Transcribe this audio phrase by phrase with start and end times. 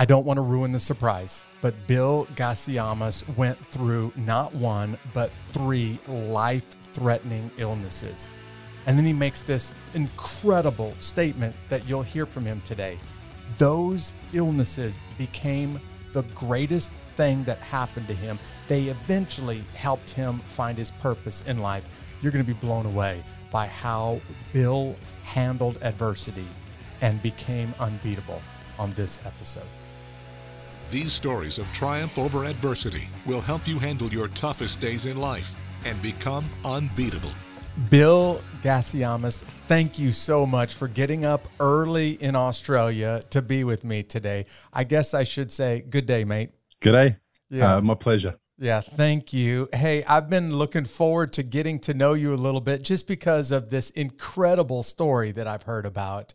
[0.00, 5.32] I don't want to ruin the surprise, but Bill Gasiamis went through not one, but
[5.50, 8.28] three life threatening illnesses.
[8.86, 12.96] And then he makes this incredible statement that you'll hear from him today.
[13.58, 15.80] Those illnesses became
[16.12, 18.38] the greatest thing that happened to him.
[18.68, 21.82] They eventually helped him find his purpose in life.
[22.22, 24.20] You're going to be blown away by how
[24.52, 24.94] Bill
[25.24, 26.46] handled adversity
[27.00, 28.40] and became unbeatable
[28.78, 29.66] on this episode.
[30.90, 35.54] These stories of triumph over adversity will help you handle your toughest days in life
[35.84, 37.32] and become unbeatable.
[37.90, 43.84] Bill Gasiamis, thank you so much for getting up early in Australia to be with
[43.84, 44.46] me today.
[44.72, 46.52] I guess I should say good day, mate.
[46.80, 47.16] Good day.
[47.50, 47.76] Yeah.
[47.76, 48.36] Uh, my pleasure.
[48.58, 49.68] Yeah, thank you.
[49.72, 53.52] Hey, I've been looking forward to getting to know you a little bit just because
[53.52, 56.32] of this incredible story that I've heard about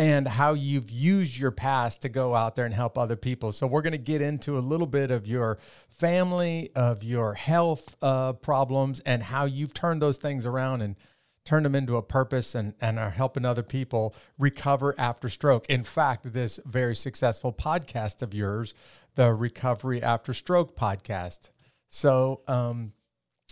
[0.00, 3.52] and how you've used your past to go out there and help other people.
[3.52, 5.58] So, we're going to get into a little bit of your
[5.90, 10.96] family, of your health uh, problems, and how you've turned those things around and
[11.44, 15.66] turned them into a purpose and, and are helping other people recover after stroke.
[15.68, 18.72] In fact, this very successful podcast of yours,
[19.16, 21.50] the Recovery After Stroke podcast.
[21.90, 22.94] So, um,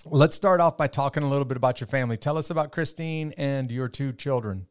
[0.07, 2.17] let's start off by talking a little bit about your family.
[2.17, 4.67] Tell us about Christine and your two children.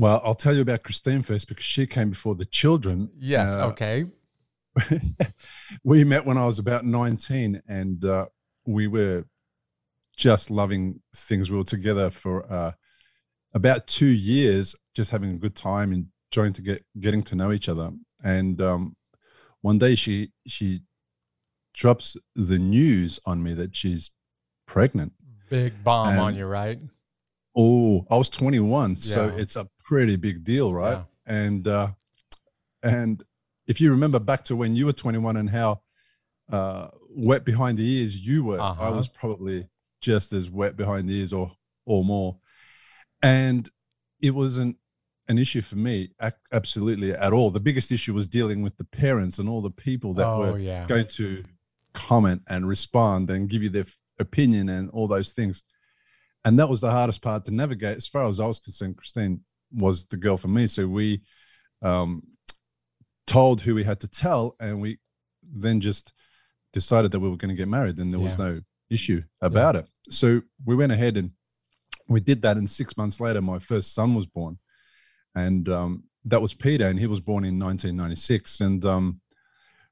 [0.00, 3.10] Well, I'll tell you about Christine first because she came before the children.
[3.18, 3.54] Yes.
[3.54, 4.06] Uh, okay.
[5.84, 8.24] we met when I was about 19 and uh,
[8.64, 9.26] we were
[10.16, 11.50] just loving things.
[11.50, 12.72] We were together for uh,
[13.52, 17.52] about two years, just having a good time, and trying to get getting to know
[17.52, 17.90] each other.
[18.24, 18.96] And um,
[19.60, 20.80] one day she she
[21.74, 24.12] drops the news on me that she's
[24.66, 25.12] pregnant.
[25.50, 26.78] Big bomb and, on you, right?
[27.54, 28.96] Oh, I was 21, yeah.
[28.96, 31.02] so it's a pretty big deal, right?
[31.26, 31.34] Yeah.
[31.34, 31.88] And uh,
[32.80, 33.24] and
[33.66, 35.82] if you remember back to when you were 21 and how
[36.50, 38.84] uh, wet behind the ears you were, uh-huh.
[38.84, 39.68] I was probably
[40.00, 41.50] just as wet behind the ears or
[41.86, 42.38] or more.
[43.20, 43.68] And
[44.20, 44.76] it wasn't
[45.26, 46.10] an issue for me
[46.52, 47.50] absolutely at all.
[47.50, 50.58] The biggest issue was dealing with the parents and all the people that oh, were
[50.58, 50.86] yeah.
[50.86, 51.44] going to
[51.94, 53.86] comment and respond and give you their
[54.20, 55.64] opinion and all those things.
[56.44, 57.96] And that was the hardest part to navigate.
[57.96, 59.40] As far as I was concerned, Christine
[59.72, 60.66] was the girl for me.
[60.66, 61.22] So we
[61.82, 62.22] um,
[63.26, 64.98] told who we had to tell, and we
[65.42, 66.12] then just
[66.72, 68.26] decided that we were going to get married, and there yeah.
[68.26, 68.60] was no
[68.90, 69.80] issue about yeah.
[69.80, 69.86] it.
[70.08, 71.30] So we went ahead and
[72.08, 74.58] we did that, and six months later, my first son was born,
[75.34, 79.20] and um, that was Peter, and he was born in 1996, and um,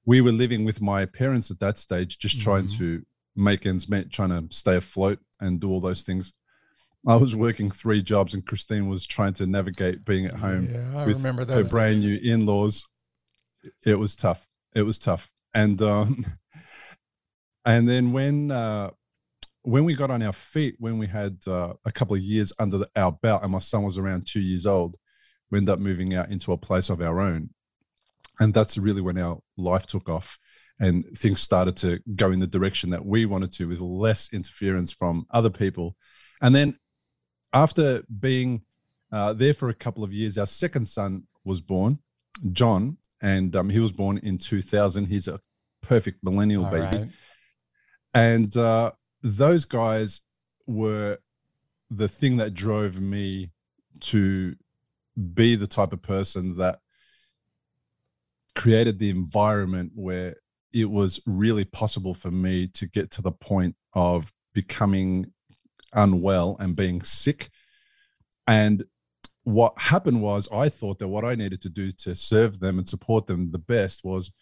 [0.05, 2.79] we were living with my parents at that stage, just trying mm-hmm.
[2.79, 3.03] to
[3.37, 6.33] make ends meet, trying to stay afloat and do all those things.
[7.07, 11.01] I was working three jobs, and Christine was trying to navigate being at home yeah,
[11.01, 12.13] I with her brand days.
[12.13, 12.85] new in-laws.
[13.85, 14.47] It was tough.
[14.75, 16.25] It was tough, and um,
[17.65, 18.91] and then when uh,
[19.63, 22.79] when we got on our feet, when we had uh, a couple of years under
[22.79, 24.97] the, our belt, and my son was around two years old,
[25.51, 27.51] we ended up moving out into a place of our own,
[28.41, 30.39] and that's really when our life took off
[30.81, 34.93] and things started to go in the direction that we wanted to with less interference
[34.93, 35.97] from other people
[36.41, 36.79] and then
[37.53, 38.63] after being
[39.11, 41.99] uh, there for a couple of years, our second son was born,
[42.53, 45.07] John, and um, he was born in 2000.
[45.07, 45.41] He's a
[45.81, 46.99] perfect millennial All baby.
[46.99, 47.09] Right.
[48.15, 48.93] And uh,
[49.23, 50.23] those guys
[50.67, 51.19] were
[51.91, 53.51] the thing that drove me
[54.01, 54.55] to
[55.35, 56.81] be the type of person that
[58.55, 60.37] created the environment where
[60.73, 65.33] it was really possible for me to get to the point of becoming
[65.93, 67.51] unwell and being sick.
[68.47, 68.85] And
[69.45, 72.89] what happened was, I thought that what I needed to do to serve them and
[72.89, 74.33] support them the best was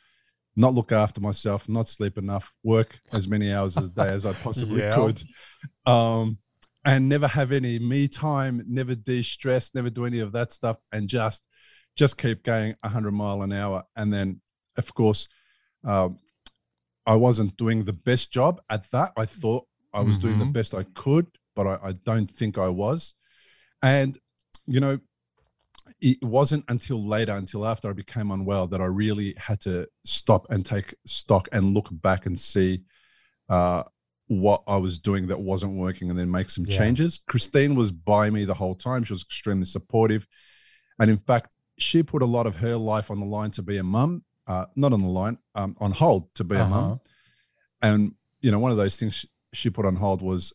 [0.56, 4.32] not look after myself, not sleep enough, work as many hours a day as I
[4.42, 4.94] possibly yeah.
[4.94, 5.22] could,
[5.84, 6.38] um,
[6.84, 11.08] and never have any me time, never de-stress, never do any of that stuff, and
[11.08, 11.42] just
[11.96, 13.82] just keep going 100 mile an hour.
[13.96, 14.40] And then,
[14.76, 15.28] of course,
[15.82, 16.18] um,
[17.06, 19.12] I wasn't doing the best job at that.
[19.16, 19.66] I thought
[19.96, 20.26] I was mm-hmm.
[20.26, 20.52] doing the mm-hmm.
[20.52, 23.14] best I could, but I, I don't think I was.
[23.82, 24.18] And,
[24.66, 24.98] you know,
[26.00, 30.46] it wasn't until later, until after I became unwell, that I really had to stop
[30.50, 32.82] and take stock and look back and see
[33.48, 33.84] uh,
[34.26, 36.76] what I was doing that wasn't working and then make some yeah.
[36.76, 37.22] changes.
[37.26, 39.04] Christine was by me the whole time.
[39.04, 40.26] She was extremely supportive.
[40.98, 43.78] And in fact, she put a lot of her life on the line to be
[43.78, 46.64] a mum, uh, not on the line, um, on hold to be uh-huh.
[46.64, 47.00] a mum.
[47.80, 49.24] And, you know, one of those things
[49.56, 50.52] she put on hold was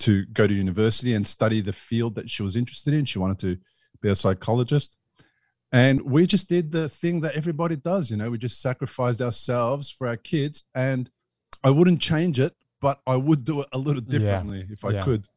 [0.00, 3.04] to go to university and study the field that she was interested in.
[3.04, 3.58] She wanted to
[4.00, 4.96] be a psychologist.
[5.70, 9.90] And we just did the thing that everybody does, you know, we just sacrificed ourselves
[9.90, 10.64] for our kids.
[10.74, 11.10] And
[11.62, 14.72] I wouldn't change it, but I would do it a little differently yeah.
[14.72, 15.02] if I yeah.
[15.02, 15.28] could.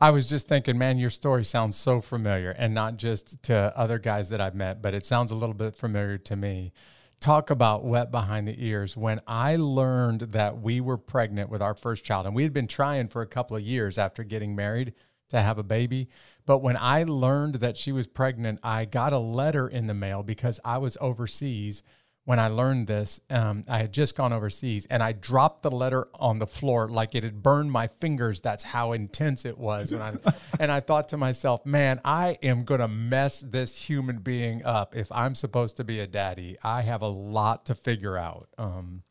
[0.00, 3.98] I was just thinking, man, your story sounds so familiar, and not just to other
[3.98, 6.72] guys that I've met, but it sounds a little bit familiar to me.
[7.20, 8.96] Talk about wet behind the ears.
[8.96, 12.66] When I learned that we were pregnant with our first child, and we had been
[12.66, 14.94] trying for a couple of years after getting married
[15.28, 16.08] to have a baby.
[16.46, 20.22] But when I learned that she was pregnant, I got a letter in the mail
[20.22, 21.82] because I was overseas
[22.30, 26.06] when I learned this, um, I had just gone overseas and I dropped the letter
[26.14, 28.40] on the floor like it had burned my fingers.
[28.40, 29.92] That's how intense it was.
[29.92, 30.14] I,
[30.60, 34.94] and I thought to myself, man, I am going to mess this human being up
[34.94, 36.56] if I'm supposed to be a daddy.
[36.62, 38.46] I have a lot to figure out.
[38.56, 39.02] Um,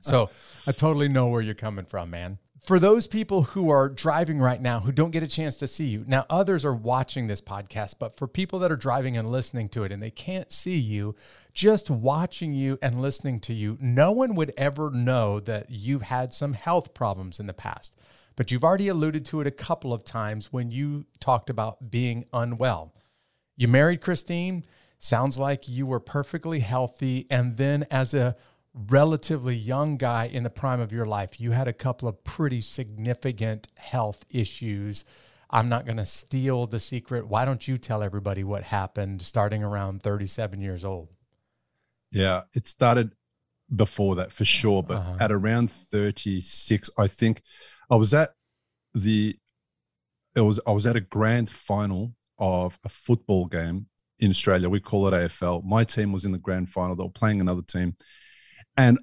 [0.00, 0.30] so
[0.66, 4.60] I totally know where you're coming from, man for those people who are driving right
[4.60, 7.94] now who don't get a chance to see you, now others are watching this podcast,
[8.00, 11.14] but for people that are driving and listening to it and they can't see you,
[11.56, 16.34] just watching you and listening to you, no one would ever know that you've had
[16.34, 17.98] some health problems in the past.
[18.36, 22.26] But you've already alluded to it a couple of times when you talked about being
[22.30, 22.94] unwell.
[23.56, 24.66] You married Christine,
[24.98, 27.26] sounds like you were perfectly healthy.
[27.30, 28.36] And then as a
[28.74, 32.60] relatively young guy in the prime of your life, you had a couple of pretty
[32.60, 35.06] significant health issues.
[35.48, 37.26] I'm not going to steal the secret.
[37.26, 41.15] Why don't you tell everybody what happened starting around 37 years old?
[42.10, 43.12] Yeah, it started
[43.74, 45.16] before that for sure, but uh-huh.
[45.20, 47.42] at around 36, I think
[47.90, 48.30] I was at
[48.94, 49.36] the
[50.34, 53.86] it was I was at a grand final of a football game
[54.18, 54.68] in Australia.
[54.68, 55.64] We call it AFL.
[55.64, 56.94] My team was in the grand final.
[56.94, 57.96] They were playing another team.
[58.76, 58.98] And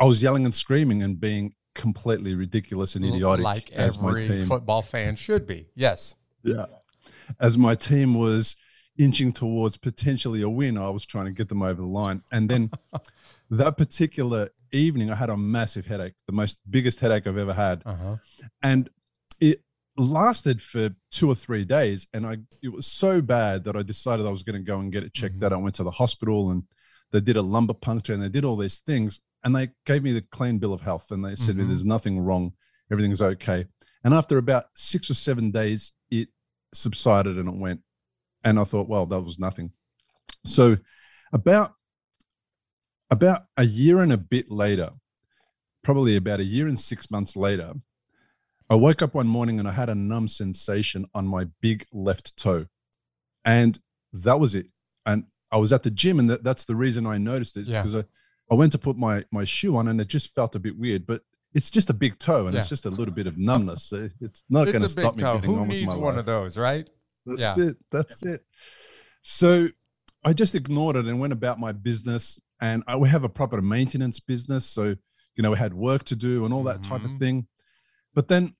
[0.00, 4.36] I was yelling and screaming and being completely ridiculous and idiotic like as every my
[4.36, 4.46] team.
[4.46, 5.68] football fan should be.
[5.74, 6.14] Yes.
[6.42, 6.66] Yeah.
[7.38, 8.56] As my team was
[8.98, 10.76] inching towards potentially a win.
[10.76, 12.22] I was trying to get them over the line.
[12.32, 12.70] And then
[13.50, 17.82] that particular evening, I had a massive headache, the most biggest headache I've ever had.
[17.86, 18.16] Uh-huh.
[18.62, 18.90] And
[19.40, 19.62] it
[19.96, 22.08] lasted for two or three days.
[22.12, 24.92] And I it was so bad that I decided I was going to go and
[24.92, 25.44] get it checked mm-hmm.
[25.44, 25.52] out.
[25.52, 26.64] I went to the hospital and
[27.12, 29.20] they did a lumbar puncture and they did all these things.
[29.44, 31.68] And they gave me the clean bill of health and they said, mm-hmm.
[31.68, 32.54] there's nothing wrong.
[32.90, 33.66] Everything's okay.
[34.02, 36.28] And after about six or seven days, it
[36.74, 37.82] subsided and it went
[38.48, 39.72] and I thought, well, that was nothing.
[40.44, 40.78] So
[41.32, 41.74] about
[43.10, 44.90] about a year and a bit later,
[45.82, 47.74] probably about a year and six months later,
[48.68, 52.36] I woke up one morning and I had a numb sensation on my big left
[52.36, 52.66] toe.
[53.44, 53.78] And
[54.12, 54.66] that was it.
[55.06, 57.80] And I was at the gym, and that, that's the reason I noticed it yeah.
[57.80, 58.04] because I,
[58.50, 61.06] I went to put my, my shoe on and it just felt a bit weird.
[61.06, 61.22] But
[61.54, 62.60] it's just a big toe and yeah.
[62.60, 63.90] it's just a little bit of numbness.
[64.20, 65.22] It's not going to stop me.
[65.22, 65.38] Toe.
[65.38, 66.18] Who needs one life.
[66.18, 66.88] of those, right?
[67.26, 67.64] That's yeah.
[67.64, 67.76] it.
[67.90, 68.44] That's it.
[69.22, 69.68] So
[70.24, 72.40] I just ignored it and went about my business.
[72.60, 74.66] And I, we have a proper maintenance business.
[74.66, 74.96] So,
[75.36, 76.92] you know, we had work to do and all that mm-hmm.
[76.92, 77.18] type of mm-hmm.
[77.18, 77.46] thing.
[78.14, 78.54] But then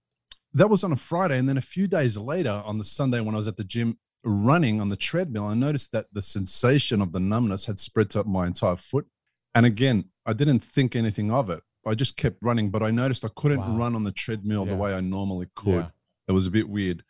[0.55, 1.39] that was on a Friday.
[1.39, 3.99] And then a few days later, on the Sunday, when I was at the gym
[4.25, 8.25] running on the treadmill, I noticed that the sensation of the numbness had spread to
[8.25, 9.07] my entire foot.
[9.55, 11.63] And again, I didn't think anything of it.
[11.87, 13.77] I just kept running, but I noticed I couldn't wow.
[13.77, 14.73] run on the treadmill yeah.
[14.73, 15.75] the way I normally could.
[15.75, 15.89] Yeah.
[16.29, 17.03] It was a bit weird.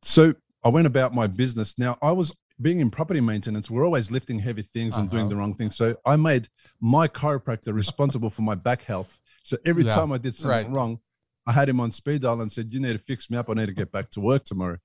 [0.00, 1.78] So I went about my business.
[1.78, 5.16] Now, I was being in property maintenance, we're always lifting heavy things and uh-huh.
[5.16, 5.70] doing the wrong thing.
[5.70, 6.48] So I made
[6.80, 9.20] my chiropractor responsible for my back health.
[9.42, 10.70] So every yeah, time I did something right.
[10.70, 10.98] wrong,
[11.46, 13.50] I had him on speed dial and said, You need to fix me up.
[13.50, 14.78] I need to get back to work tomorrow.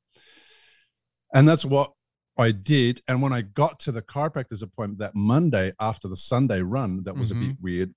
[1.33, 1.91] And that's what
[2.37, 3.01] I did.
[3.07, 7.15] And when I got to the chiropractor's appointment that Monday after the Sunday run, that
[7.15, 7.41] was mm-hmm.
[7.41, 7.63] a bit mm-hmm.
[7.63, 7.93] weird.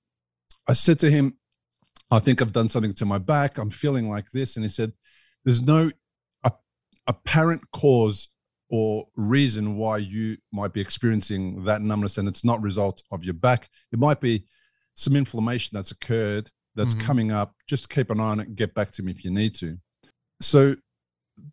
[0.69, 1.37] I said to him,
[2.11, 3.57] I think I've done something to my back.
[3.57, 4.57] I'm feeling like this.
[4.57, 4.93] And he said,
[5.45, 5.91] There's no
[7.11, 8.31] apparent cause
[8.71, 13.35] or reason why you might be experiencing that numbness and it's not result of your
[13.35, 13.69] back.
[13.93, 14.45] It might be
[14.95, 17.07] some inflammation that's occurred that's mm-hmm.
[17.07, 17.55] coming up.
[17.69, 18.55] Just keep an eye on it.
[18.55, 19.77] Get back to me if you need to.
[20.41, 20.77] So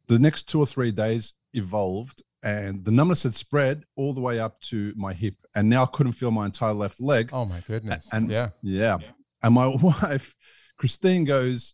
[0.07, 4.39] the next two or three days evolved and the numbness had spread all the way
[4.39, 7.31] up to my hip and now i couldn't feel my entire left leg.
[7.33, 8.07] Oh my goodness.
[8.11, 8.49] And yeah.
[8.61, 8.99] yeah.
[9.41, 10.35] And my wife
[10.77, 11.73] christine goes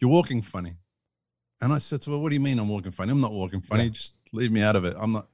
[0.00, 0.76] you're walking funny
[1.60, 3.12] and I said to her, What do you mean I'm walking funny?
[3.12, 3.84] I'm not walking funny.
[3.84, 3.90] Yeah.
[3.90, 4.96] Just leave me out of it.
[4.98, 5.28] I'm not.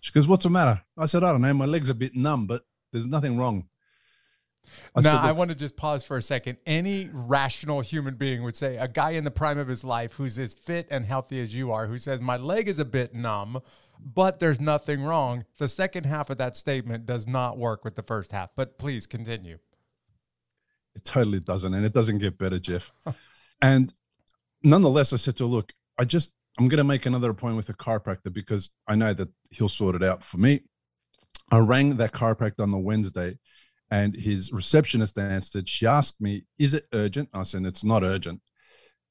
[0.00, 0.82] She goes, What's the matter?
[0.98, 1.54] I said, I don't know.
[1.54, 3.68] My leg's a bit numb, but there's nothing wrong.
[4.94, 6.58] I now, I want to just pause for a second.
[6.66, 10.38] Any rational human being would say, a guy in the prime of his life who's
[10.38, 13.60] as fit and healthy as you are, who says, My leg is a bit numb,
[13.98, 15.44] but there's nothing wrong.
[15.58, 18.50] The second half of that statement does not work with the first half.
[18.56, 19.58] But please continue.
[20.94, 21.74] It totally doesn't.
[21.74, 22.92] And it doesn't get better, Jeff.
[23.60, 23.92] and
[24.64, 27.68] nonetheless, I said to her, look, I just, I'm going to make another appointment with
[27.68, 30.62] a chiropractor because I know that he'll sort it out for me.
[31.50, 33.38] I rang that chiropractor on the Wednesday
[33.90, 35.68] and his receptionist answered.
[35.68, 37.28] She asked me, Is it urgent?
[37.34, 38.40] I said, It's not urgent.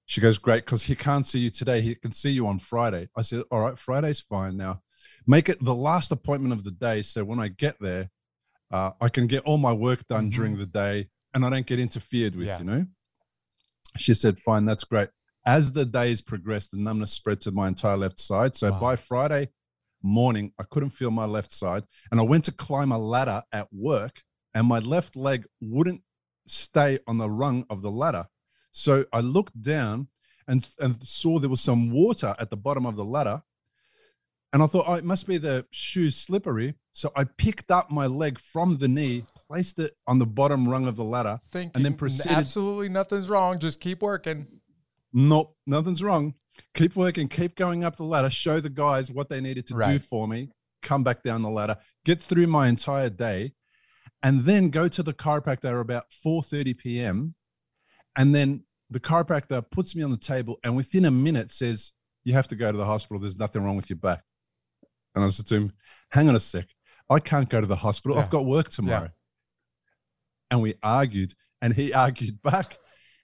[0.05, 1.81] She goes, Great, because he can't see you today.
[1.81, 3.07] He can see you on Friday.
[3.15, 4.81] I said, All right, Friday's fine now.
[5.27, 7.01] Make it the last appointment of the day.
[7.03, 8.09] So when I get there,
[8.71, 10.33] uh, I can get all my work done Mhm.
[10.33, 12.57] during the day and I don't get interfered with, Yeah.
[12.59, 12.85] you know?
[13.97, 15.09] She said, Fine, that's great.
[15.45, 18.55] As the days progressed, the numbness spread to my entire left side.
[18.55, 18.79] So Wow.
[18.79, 19.49] by Friday
[20.01, 21.83] morning, I couldn't feel my left side.
[22.11, 24.23] And I went to climb a ladder at work,
[24.53, 26.01] and my left leg wouldn't
[26.47, 28.27] stay on the rung of the ladder.
[28.71, 30.07] So I looked down
[30.47, 33.43] and, and saw there was some water at the bottom of the ladder.
[34.51, 36.75] And I thought, oh, it must be the shoes slippery.
[36.91, 40.85] So I picked up my leg from the knee, placed it on the bottom rung
[40.85, 41.39] of the ladder.
[41.49, 43.57] Thinking and then proceeded- absolutely nothing's wrong.
[43.57, 44.61] Just keep working.
[45.13, 46.33] Nope, nothing's wrong.
[46.73, 49.99] Keep working, keep going up the ladder, show the guys what they needed to do
[49.99, 50.49] for me,
[50.81, 53.53] come back down the ladder, get through my entire day,
[54.21, 57.35] and then go to the chiropractor about 4:30 p.m.
[58.15, 61.91] And then the chiropractor puts me on the table and within a minute says,
[62.23, 63.19] You have to go to the hospital.
[63.19, 64.23] There's nothing wrong with your back.
[65.15, 65.73] And I said to him,
[66.11, 66.67] Hang on a sec.
[67.09, 68.15] I can't go to the hospital.
[68.15, 68.23] Yeah.
[68.23, 69.09] I've got work tomorrow.
[70.49, 72.77] And we argued, and he argued back.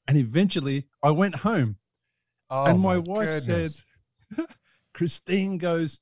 [0.07, 1.77] And eventually I went home
[2.49, 3.85] Oh, and my, wife goodness.
[4.35, 4.45] said,
[4.93, 5.99] Christine goes,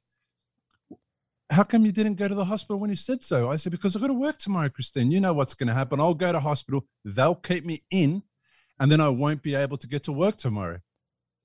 [1.50, 3.50] How come you didn't go to the hospital when you said so?
[3.50, 5.12] I said, Because I've got to work tomorrow, Christine.
[5.12, 6.00] You know what's going to happen.
[6.00, 8.24] I'll go to hospital, they'll keep me in,
[8.80, 10.80] and then I won't be able to get to work tomorrow.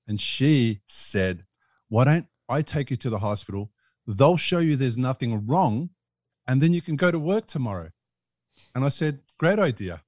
[0.07, 1.45] And she said,
[1.89, 3.71] Why don't I take you to the hospital?
[4.07, 5.89] They'll show you there's nothing wrong,
[6.47, 7.89] and then you can go to work tomorrow.
[8.75, 10.01] And I said, Great idea.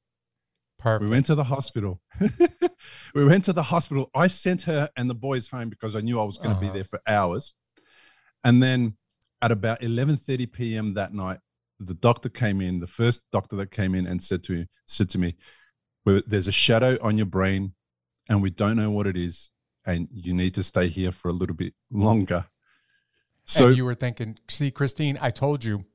[0.86, 1.04] Perfect.
[1.10, 2.02] We went to the hospital.
[3.16, 4.10] we went to the hospital.
[4.14, 6.68] I sent her and the boys home because I knew I was going to be
[6.68, 6.76] Uh-huh.
[6.76, 7.56] there for hours.
[8.44, 8.98] And then
[9.42, 10.94] at about 11:30 p.m.
[10.94, 11.40] that night,
[11.80, 15.10] the doctor came in, the first doctor that came in and said to me, said
[15.10, 15.36] to me,
[16.06, 17.74] there's a shadow on your brain
[18.30, 19.50] and we don't know what it is
[19.86, 22.46] and you need to stay here for a little bit longer."
[23.46, 25.86] So and you were thinking, see, Christine, I told you.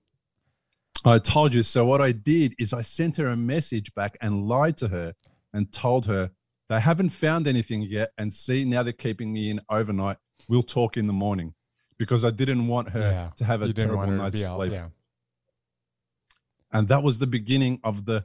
[1.04, 1.62] I told you.
[1.62, 5.14] So what I did is I sent her a message back and lied to her
[5.52, 6.30] and told her
[6.68, 8.12] they haven't found anything yet.
[8.18, 10.18] And see, now they're keeping me in overnight.
[10.48, 11.54] We'll talk in the morning
[11.98, 14.56] because I didn't want her Yeah, to have a terrible want her to night's out.
[14.58, 14.72] sleep.
[14.72, 14.88] Yeah.
[16.72, 18.24] And that was the beginning of the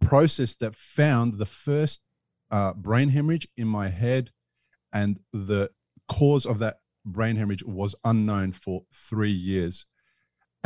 [0.00, 2.02] process that found the first
[2.50, 4.30] uh, brain hemorrhage in my head.
[4.92, 5.70] And the
[6.08, 9.84] cause of that brain hemorrhage was unknown for three years.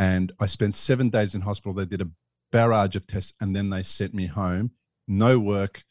[0.03, 1.73] And I spent seven days in hospital.
[1.73, 2.09] They did a
[2.51, 4.71] barrage of tests and then they sent me home.
[5.07, 5.83] No work,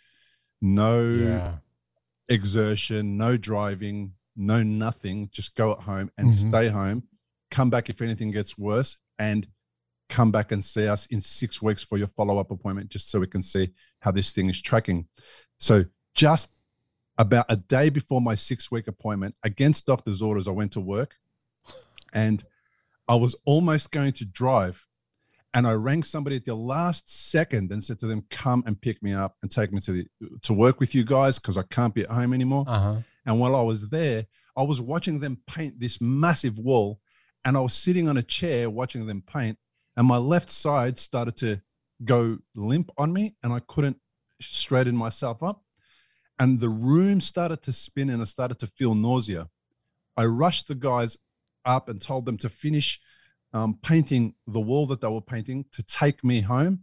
[0.61, 1.59] no Yeah.
[2.29, 5.31] exertion, no driving, no nothing.
[5.33, 6.49] Just go at home and Mhm.
[6.49, 7.05] stay home.
[7.51, 9.47] Come back if anything gets worse, and
[10.11, 13.19] come back and see us in six weeks for your follow up appointment, just so
[13.19, 15.09] we can see how this thing is tracking.
[15.59, 16.61] So, just
[17.17, 21.17] about a day before my six week appointment, against doctor's orders, I went to work
[22.13, 22.45] and
[23.09, 24.87] I was almost going to drive.
[25.55, 29.03] And I rang somebody at the last second and said to them, "Come and pick
[29.03, 30.09] me up and take me to the
[30.43, 32.97] to work with you guys because I can't be at home anymore." Uh huh.
[33.27, 37.01] And while I was there, I was watching them paint this massive wall,
[37.45, 39.59] and I was sitting on a chair watching them paint,
[39.95, 41.61] and my left side started to
[42.03, 43.99] go limp on me, and I couldn't
[44.41, 45.65] straighten myself up.
[46.39, 49.51] And the room started to spin, and I started to feel nausea.
[50.17, 51.19] I rushed the guys
[51.65, 53.01] up and told them to finish
[53.53, 56.81] um, painting the wall that they were painting to take me home.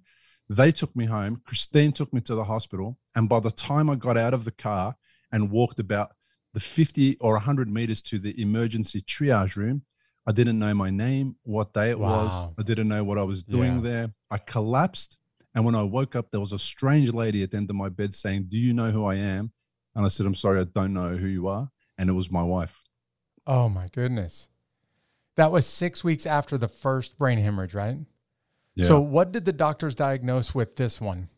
[0.49, 1.41] They took me home.
[1.45, 2.97] Christine took me to the hospital.
[3.15, 4.95] And by the time I got out of the car
[5.31, 6.13] and walked about
[6.53, 9.83] the 50 or 100 meters to the emergency triage room,
[10.27, 12.45] I didn't know my name, what day it was.
[12.57, 13.81] I didn't know what I was doing Yeah.
[13.81, 14.13] there.
[14.29, 15.17] I collapsed.
[15.55, 17.89] And when I woke up, there was a strange lady at the end of my
[17.89, 19.51] bed saying, Do you know who I am?
[19.95, 21.69] And I said, I'm sorry, I don't know who you are.
[21.97, 22.79] And it was my wife.
[23.47, 24.49] Oh my goodness.
[25.35, 27.97] That was six weeks after the first brain hemorrhage, right?
[28.75, 28.85] Yeah.
[28.85, 31.29] So, what did the doctors diagnose with this one?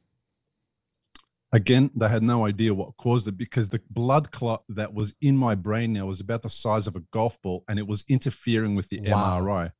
[1.54, 5.36] Again, they had no idea what caused it because the blood clot that was in
[5.36, 8.74] my brain now was about the size of a golf ball and it was interfering
[8.74, 9.42] with the Wow.
[9.42, 9.72] MRI.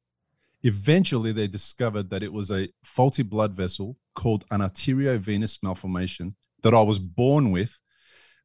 [0.64, 6.74] Eventually, they discovered that it was a faulty blood vessel called an arteriovenous malformation that
[6.74, 7.80] I was born with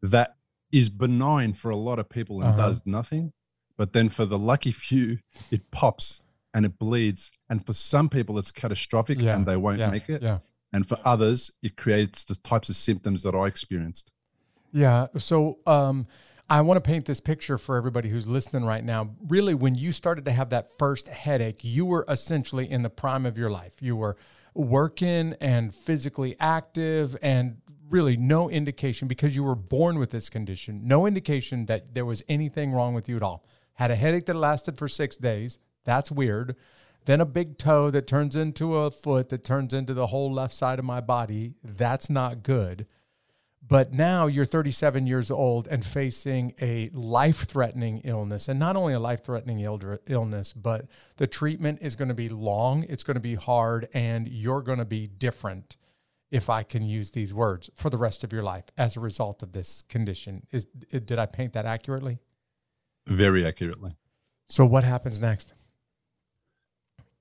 [0.03, 0.37] that
[0.71, 2.69] is benign for a lot of people and Uh-huh.
[2.69, 3.33] does nothing.
[3.77, 5.19] But then for the lucky few,
[5.51, 6.23] it pops
[6.55, 7.31] and it bleeds.
[7.49, 10.23] And for some people, it's catastrophic Yeah, and they won't yeah, make it.
[10.23, 10.39] Yeah.
[10.73, 14.13] And for others, it creates the types of symptoms that I experienced.
[14.73, 15.07] Yeah.
[15.19, 16.07] So, um,
[16.49, 19.17] I want to paint this picture for everybody who's listening right now.
[19.27, 23.27] Really, when you started to have that first headache, you were essentially in the prime
[23.27, 23.73] of your life.
[23.81, 24.17] You were
[24.55, 27.57] working and physically active, and
[27.91, 32.23] really no indication because you were born with this condition, no indication that there was
[32.29, 33.45] anything wrong with you at all.
[33.77, 35.59] Had a headache that lasted for six days.
[35.85, 36.57] That's weird.
[37.07, 40.55] Then a big toe that turns into a foot that turns into the whole left
[40.55, 41.55] side of my body.
[41.63, 42.87] That's not good
[43.69, 48.49] but now you're 37 years old and facing a life threatening illness.
[48.49, 52.85] And not only a life threatening illness, but the treatment is going to be long,
[52.85, 55.77] it's going to be hard, and you're going to be different,
[56.31, 59.43] if I can use these words, for the rest of your life as a result
[59.43, 60.47] of this condition.
[60.53, 62.19] Is, did I paint that accurately?
[63.07, 63.97] Very accurately.
[64.49, 65.55] So, what happens next?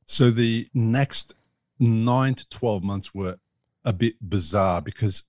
[0.05, 1.35] So, the next
[1.79, 3.37] nine to 12 months were
[3.83, 5.23] a bit bizarre because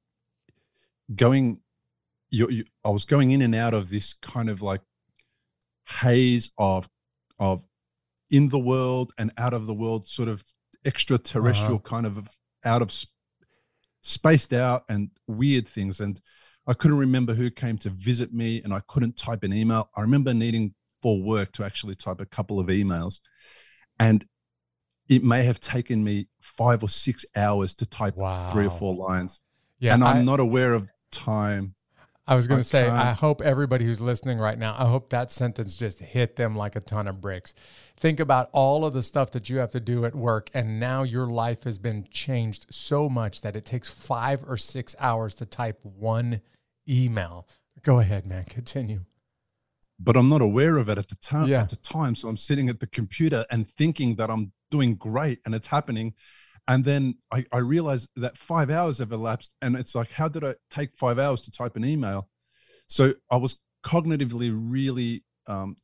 [1.15, 1.61] going
[2.31, 4.81] you, you, I was going in and out of this kind of like
[6.01, 6.89] haze of
[7.39, 7.65] of
[8.31, 10.45] in the world and out of the world sort of
[10.85, 11.89] extraterrestrial uh-huh.
[11.89, 13.15] kind of out of sp-
[14.01, 16.21] spaced out and weird things and
[16.67, 19.91] I couldn't remember who came to visit me and I couldn't type an email.
[19.97, 23.21] I remember needing for work to actually type a couple of emails
[23.99, 24.27] and
[25.09, 28.51] it may have taken me 5 or 6 hours to type wow.
[28.51, 29.41] 3 or 4 lines.
[29.79, 31.75] Yeah, and I'm I, not aware of time.
[32.27, 35.31] I was going to say, I hope everybody who's listening right now, I hope that
[35.31, 37.55] sentence just hit them like a ton of bricks.
[37.99, 41.05] Think about all of the stuff that you have to do at work, and now
[41.05, 45.47] your life has been changed so much that it takes five or six hours to
[45.47, 46.41] type one
[46.89, 47.49] email.
[47.83, 48.45] Go ahead, man.
[48.45, 49.01] Continue.
[49.99, 51.49] But I'm not aware of it at the time.
[51.49, 51.63] Yeah.
[51.63, 55.41] At the time, so I'm sitting at the computer and thinking that I'm doing great,
[55.45, 56.15] and it's happening,
[56.69, 60.45] and then I, I realized that five hours have elapsed and it's like how did
[60.45, 62.29] i take five hours to type an email
[62.87, 65.77] so i was cognitively really um,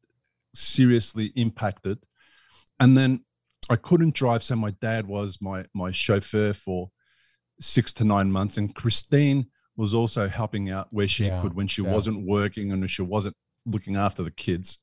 [0.55, 2.05] seriously impacted
[2.81, 3.25] and then
[3.71, 6.91] i couldn't drive so my dad was my my chauffeur for
[7.61, 11.67] six to nine months and christine was also helping out where she yeah, could when
[11.67, 11.93] she yeah.
[11.93, 13.35] wasn't working and she wasn't
[13.67, 14.79] looking after the kids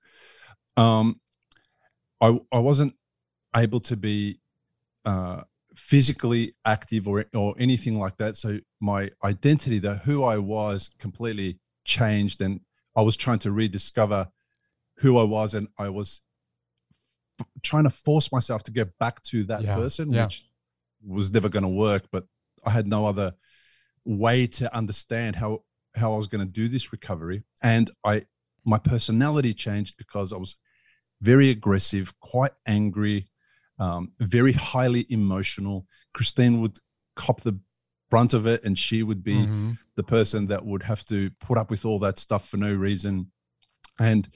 [0.78, 1.20] um,
[2.22, 2.94] I, I wasn't
[3.56, 4.40] able to be
[5.06, 5.42] uh,
[5.76, 8.38] physically active or or anything like that.
[8.38, 12.62] So my identity, the who I was, completely changed, and
[12.96, 14.30] I was trying to rediscover
[14.98, 16.22] who I was, and I was
[17.40, 20.46] f- trying to force myself to get back to that yeah, person, which
[21.06, 22.08] was never going to work.
[22.12, 22.26] But
[22.66, 23.34] I had no other
[24.10, 25.64] way to understand how
[25.96, 28.26] how I was going to do this recovery, and I
[28.66, 30.56] my personality changed because I was
[31.22, 33.28] very aggressive, quite angry,
[33.78, 35.86] um, very highly emotional.
[36.14, 36.80] Christine would
[37.16, 37.60] cop the
[38.10, 39.72] brunt of it, and she would be mm-hmm.
[39.96, 43.32] the person that would have to put up with all that stuff for no reason.
[44.00, 44.28] And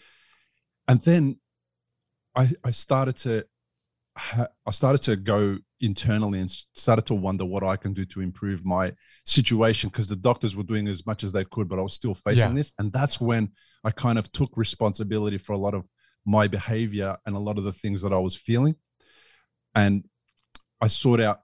[0.88, 1.40] and then
[2.36, 3.46] I I started to
[4.66, 8.66] I started to go internally and started to wonder what I can do to improve
[8.66, 8.94] my
[9.26, 12.16] situation because the doctors were doing as much as they could, but I was still
[12.16, 12.56] facing yeah.
[12.56, 12.72] this.
[12.80, 13.52] And that's when
[13.84, 15.86] I kind of took responsibility for a lot of
[16.26, 18.76] my behavior and a lot of the things that I was feeling
[19.76, 20.06] and
[20.82, 21.42] I sought out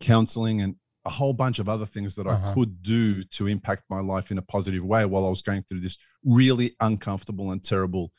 [0.00, 2.50] counseling and a whole bunch of other things that uh-huh.
[2.50, 5.62] I could do to impact my life in a positive way while I was going
[5.62, 8.12] through this really uncomfortable and terrible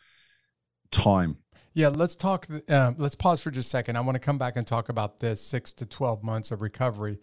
[0.92, 1.38] time.
[1.78, 2.48] Yeah, let's talk.
[2.70, 3.98] Um, let's pause for just a second.
[3.98, 7.20] I want to come back and talk about this six to 12 months of recovery.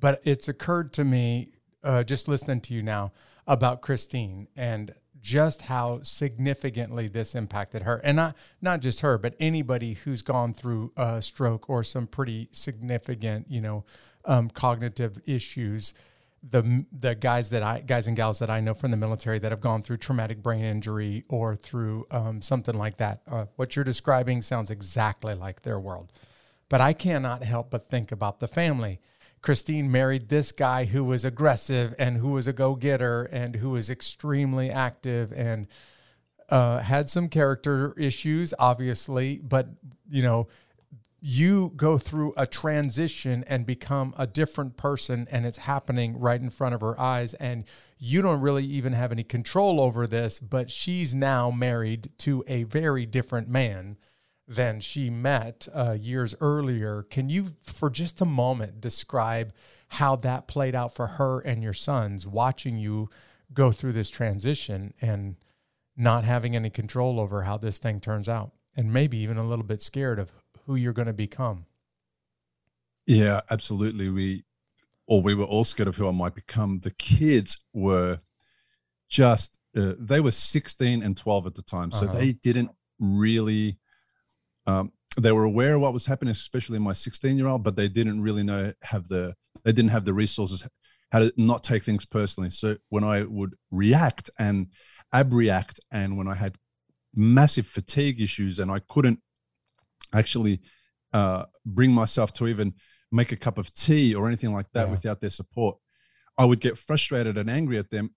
[0.00, 1.52] But it's occurred to me,
[1.84, 3.12] uh, just listening to you now,
[3.46, 9.34] about Christine and just how significantly this impacted her and not not just her but
[9.40, 13.84] anybody who's gone through a stroke or some pretty significant you know
[14.26, 15.92] um, cognitive issues
[16.42, 19.50] the the guys that I guys and gals that I know from the military that
[19.50, 23.84] have gone through traumatic brain injury or through um, something like that uh, what you're
[23.84, 26.12] describing sounds exactly like their world.
[26.68, 29.00] But I cannot help but think about the family.
[29.40, 33.70] Christine married this guy who was aggressive and who was a go getter and who
[33.70, 35.68] was extremely active and
[36.50, 39.68] uh, had some character issues, obviously, but
[40.10, 40.48] you know,
[41.20, 46.50] you go through a transition and become a different person and it's happening right in
[46.50, 47.64] front of her eyes and
[47.98, 52.62] you don't really even have any control over this but she's now married to a
[52.62, 53.96] very different man
[54.48, 57.02] than she met uh, years earlier.
[57.02, 59.52] Can you, for just a moment, describe
[59.88, 63.10] how that played out for her and your sons watching you
[63.52, 65.36] go through this transition and
[65.96, 69.64] not having any control over how this thing turns out, and maybe even a little
[69.64, 70.32] bit scared of
[70.68, 71.64] who you're going to become?
[73.06, 74.10] Yeah, absolutely.
[74.10, 74.44] We,
[75.06, 76.80] or we were all scared of who I might become.
[76.80, 78.20] The kids were
[79.08, 82.18] just uh, they were 16 and 12 at the time, so Uh-huh.
[82.18, 83.78] they didn't really.
[84.66, 87.88] Um, they were aware of what was happening, especially my 16 year old, but they
[87.88, 90.66] didn't really know have the they didn't have the resources
[91.12, 92.50] how to not take things personally.
[92.50, 94.68] So when I would react and
[95.12, 96.56] abreact, and when I had
[97.14, 99.20] massive fatigue issues, and I couldn't
[100.12, 100.60] actually
[101.12, 102.74] uh, bring myself to even
[103.10, 104.92] make a cup of tea or anything like that Yeah.
[104.92, 105.78] without their support,
[106.36, 108.14] I would get frustrated and angry at them,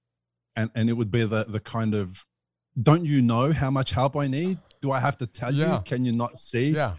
[0.56, 2.26] and and it would be the the kind of,
[2.82, 4.58] don't you know how much help I need?
[4.82, 5.78] Do I have to tell Yeah.
[5.78, 5.84] you?
[5.84, 6.70] Can you not see?
[6.72, 6.96] Yeah.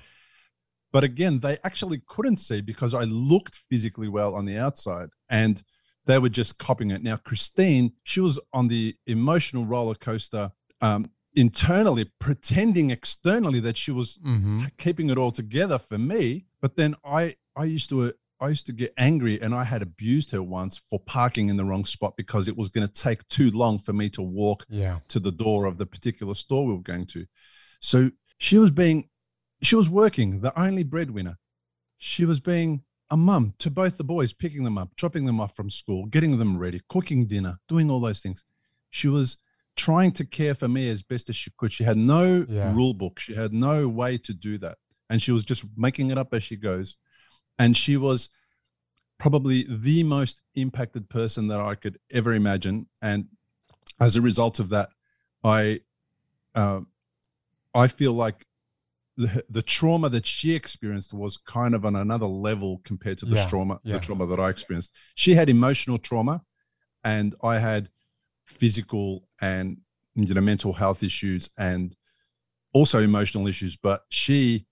[0.92, 5.62] But again, they actually couldn't see because I looked physically well on the outside and
[6.04, 7.02] they were just copying it.
[7.02, 10.50] Now, Christine, she was on the emotional roller coaster
[10.82, 14.64] um, internally, pretending externally that she was Mm-hmm.
[14.78, 16.46] keeping it all together for me.
[16.60, 20.30] But then I, I used to, I used to get angry, and I had abused
[20.32, 23.50] her once for parking in the wrong spot because it was going to take too
[23.50, 24.98] long for me to walk Yeah.
[25.08, 27.26] to the door of the particular store we were going to.
[27.80, 29.08] So she was being,
[29.62, 31.38] she was working, the only breadwinner.
[31.98, 35.54] She was being a mum to both the boys, picking them up, dropping them off
[35.54, 38.42] from school, getting them ready, cooking dinner, doing all those things.
[38.90, 39.38] She was
[39.76, 41.72] trying to care for me as best as she could.
[41.72, 42.72] She had no Yeah.
[42.74, 44.78] rule book, she had no way to do that.
[45.08, 46.96] And she was just making it up as she goes.
[47.58, 48.28] And she was
[49.18, 52.86] probably the most impacted person that I could ever imagine.
[53.00, 53.26] And
[54.00, 54.90] as a result of that,
[55.44, 55.80] I
[56.54, 56.80] uh,
[57.74, 58.46] I feel like
[59.16, 63.36] the the trauma that she experienced was kind of on another level compared to the
[63.36, 63.94] Yeah, trauma yeah.
[63.94, 64.92] the trauma that I experienced.
[65.14, 66.42] She had emotional trauma,
[67.04, 67.90] and I had
[68.44, 69.78] physical and
[70.14, 71.96] you know mental health issues and
[72.72, 73.76] also emotional issues.
[73.76, 74.66] But she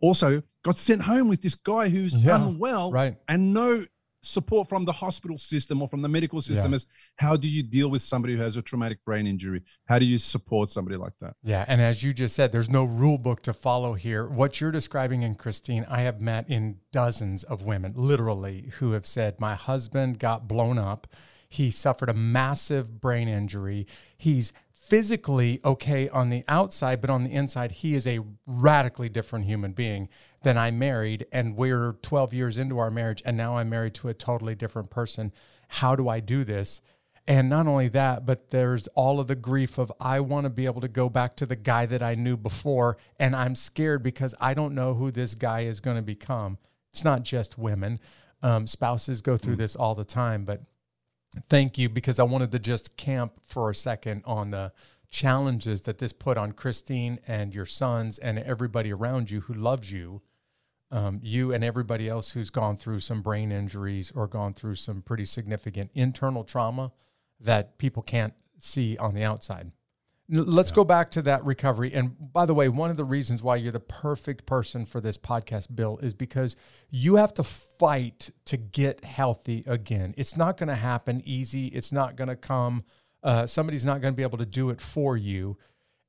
[0.00, 3.16] also got sent home with this guy who's Yeah, unwell Right.
[3.28, 3.86] and no
[4.20, 6.76] support from the hospital system or from the medical system Yeah.
[6.76, 10.04] is how do you deal with somebody who has a traumatic brain injury how do
[10.04, 13.42] you support somebody like that Yeah, and as you just said, there's no rule book
[13.44, 14.26] to follow here.
[14.26, 19.06] What you're describing in Christine, I have met in dozens of women, literally, who have
[19.06, 21.06] said, My husband got blown up.
[21.48, 23.86] He suffered a massive brain injury.
[24.16, 29.44] He's physically okay on the outside, but on the inside, he is a radically different
[29.44, 30.08] human being
[30.42, 31.26] than I married.
[31.30, 34.90] And we're 12 years into our marriage, and now I'm married to a totally different
[34.90, 35.32] person.
[35.68, 36.80] How do I do this?
[37.26, 40.64] And not only that, but there's all of the grief of I want to be
[40.64, 42.96] able to go back to the guy that I knew before.
[43.18, 46.56] And I'm scared because I don't know who this guy is going to become.
[46.90, 48.00] It's not just women,
[48.42, 50.46] um, spouses go through this all the time.
[50.46, 50.62] But
[51.48, 54.72] thank you because I wanted to just camp for a second on the
[55.10, 59.90] challenges that this put on Christine and your sons and everybody around you who loves
[59.90, 60.22] you
[60.90, 65.02] um, you and everybody else who's gone through some brain injuries or gone through some
[65.02, 66.92] pretty significant internal trauma
[67.40, 69.70] that people can't see on the outside.
[70.30, 71.92] Let's go back to that recovery.
[71.94, 75.16] And by the way, one of the reasons why you're the perfect person for this
[75.16, 76.54] podcast, Bill, is because
[76.90, 80.14] you have to fight to get healthy again.
[80.18, 81.68] It's not going to happen easy.
[81.68, 82.84] It's not going to come.
[83.22, 85.56] Uh, somebody's not going to be able to do it for you.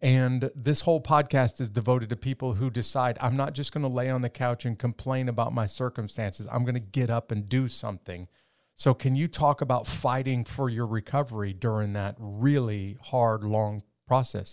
[0.01, 3.89] And this whole podcast is devoted to people who decide I'm not just going to
[3.89, 6.47] lay on the couch and complain about my circumstances.
[6.51, 8.27] I'm going to get up and do something.
[8.75, 14.49] So, can you talk about fighting for your recovery during that really hard, long process?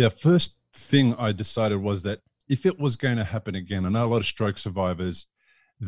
[0.00, 0.50] yeah first
[0.90, 2.18] thing i decided was that
[2.54, 5.16] if it was going to happen again i know a lot of stroke survivors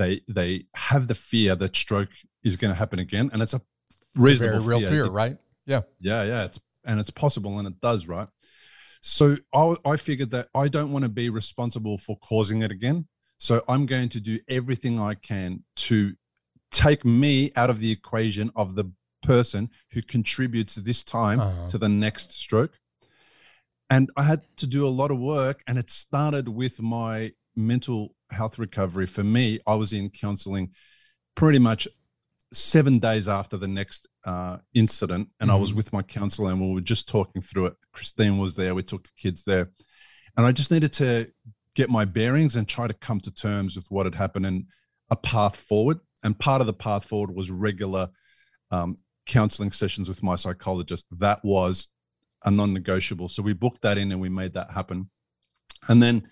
[0.00, 2.12] they they have the fear that stroke
[2.48, 5.06] is going to happen again and it's a It's a reasonable very real fear, fear,
[5.22, 5.36] right?
[5.72, 5.82] Yeah.
[6.10, 8.28] Yeah, yeah, it's and it's possible and it does, right?
[9.00, 9.24] So
[9.62, 12.98] I, I figured that I don't want to be responsible for causing it again.
[13.38, 15.50] So I'm going to do everything I can
[15.88, 15.96] to
[16.70, 18.86] take me out of the equation of the
[19.22, 21.68] person who contributes this time Uh-huh.
[21.72, 22.74] to the next stroke.
[23.88, 28.14] And I had to do a lot of work, and it started with my mental
[28.30, 29.06] health recovery.
[29.06, 30.70] For me, I was in counseling
[31.36, 31.86] pretty much
[32.52, 35.76] seven days after the next uh, incident, and I was Mhm.
[35.76, 37.76] with my counselor, and we were just talking through it.
[37.92, 38.74] Christine was there.
[38.74, 39.70] We took the kids there,
[40.36, 41.30] and I just needed to
[41.74, 44.66] get my bearings and try to come to terms with what had happened and
[45.10, 46.00] a path forward.
[46.22, 48.08] And part of the path forward was regular
[48.72, 48.96] um,
[49.26, 51.06] counseling sessions with my psychologist.
[51.12, 51.88] That was
[52.46, 53.28] a non-negotiable.
[53.28, 55.10] So we booked that in and we made that happen.
[55.88, 56.28] And then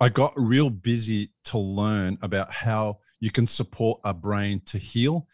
[0.00, 5.26] I got real busy to learn about how you can support a brain to heal.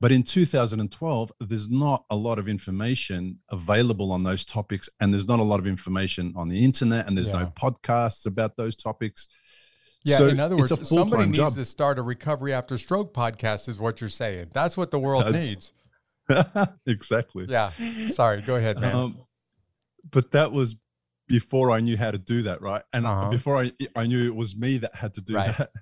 [0.00, 5.26] But in 2012, there's not a lot of information available on those topics, and there's
[5.28, 7.38] not a lot of information on the internet, and there's Yeah.
[7.44, 9.28] no podcasts about those topics.
[10.04, 10.16] Yeah.
[10.16, 11.54] So in other words, somebody needs job.
[11.54, 14.48] to start a recovery after stroke podcast, is what you're saying.
[14.52, 15.72] That's what the world needs.
[16.86, 17.46] exactly.
[17.48, 17.70] Yeah.
[18.08, 18.42] Sorry.
[18.42, 18.94] Go ahead, man.
[18.94, 19.18] Um,
[20.10, 20.76] but that was
[21.26, 22.82] before I knew how to do that, right?
[22.92, 23.30] And Uh-huh.
[23.30, 25.56] before I I knew it was me that had to do Right.
[25.56, 25.70] that.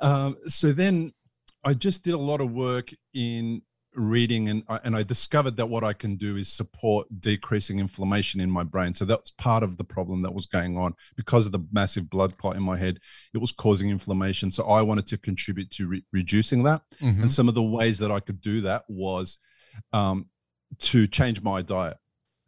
[0.00, 1.12] Um, so then
[1.64, 3.62] I just did a lot of work in
[3.94, 8.40] reading and I, and I discovered that what I can do is support decreasing inflammation
[8.40, 8.94] in my brain.
[8.94, 12.36] So that's part of the problem that was going on because of the massive blood
[12.36, 13.00] clot in my head.
[13.34, 14.52] It was causing inflammation.
[14.52, 16.82] So I wanted to contribute to re- reducing that.
[17.00, 17.22] Mhm.
[17.22, 19.38] And some of the ways that I could do that was
[19.92, 20.26] um,
[20.80, 21.96] to change my diet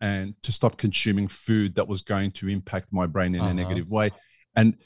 [0.00, 3.50] and to stop consuming food that was going to impact my brain in Uh-huh.
[3.50, 4.10] a negative way.
[4.56, 4.76] And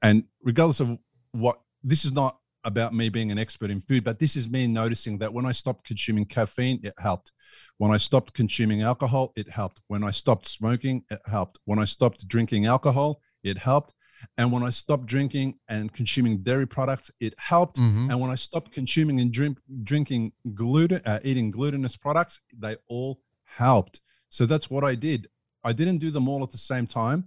[0.00, 0.98] and regardless of
[1.32, 4.66] what this is not about me being an expert in food, but this is me
[4.66, 7.32] noticing that when I stopped consuming caffeine, it helped.
[7.78, 9.80] When I stopped consuming alcohol, it helped.
[9.88, 11.58] When I stopped smoking, it helped.
[11.64, 13.92] When I stopped drinking alcohol, it helped.
[14.38, 17.78] And when I stopped drinking and consuming dairy products, it helped.
[17.78, 18.08] Mhm.
[18.10, 23.20] And when I stopped consuming and drink, drinking gluten, uh, eating glutinous products, they all
[23.44, 24.00] helped.
[24.36, 25.28] So that's what I did.
[25.62, 27.20] I didn't do them all at the same time.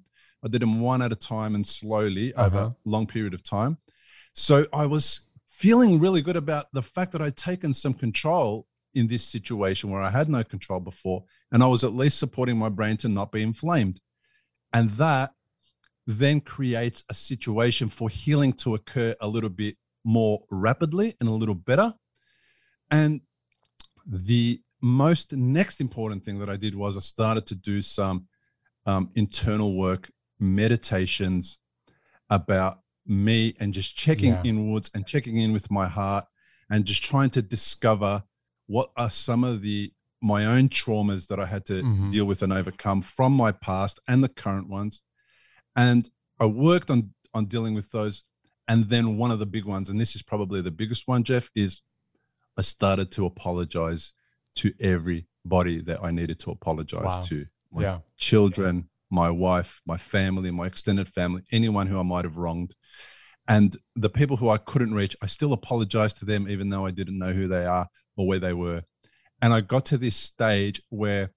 [0.44, 2.72] I did them one at a time and slowly over Uh-huh.
[2.86, 3.78] a long period of time.
[4.34, 9.06] So I was feeling really good about the fact that I'd taken some control in
[9.08, 12.70] this situation where I had no control before, and I was at least supporting my
[12.70, 14.02] brain to not be inflamed.
[14.74, 15.34] And that
[16.08, 21.34] then creates a situation for healing to occur a little bit more rapidly and a
[21.42, 21.94] little better.
[22.90, 23.22] And
[24.06, 28.28] the most next important thing that I did was I started to do some
[28.86, 31.58] um, internal work, meditations
[32.30, 34.44] about me and just checking Yeah.
[34.44, 36.26] inwards and checking in with my heart
[36.70, 38.24] and just trying to discover
[38.68, 42.10] what are some of the my own traumas that I had to Mhm.
[42.12, 45.02] deal with and overcome from my past and the current ones.
[45.76, 48.24] And I worked on on dealing with those.
[48.68, 51.52] And then one of the big ones, and this is probably the biggest one, Jeff,
[51.54, 51.82] is
[52.58, 54.14] I started to apologize
[54.56, 57.22] to everybody that I needed to apologize Wow.
[57.22, 57.46] to.
[57.72, 58.00] My Yeah.
[58.18, 62.76] children, my wife, my family, my extended family, anyone who I might have wronged.
[63.48, 66.92] And the people who I couldn't reach, I still apologized to them, even though I
[66.92, 68.84] didn't know who they are or where they were.
[69.42, 71.32] And I got to this stage where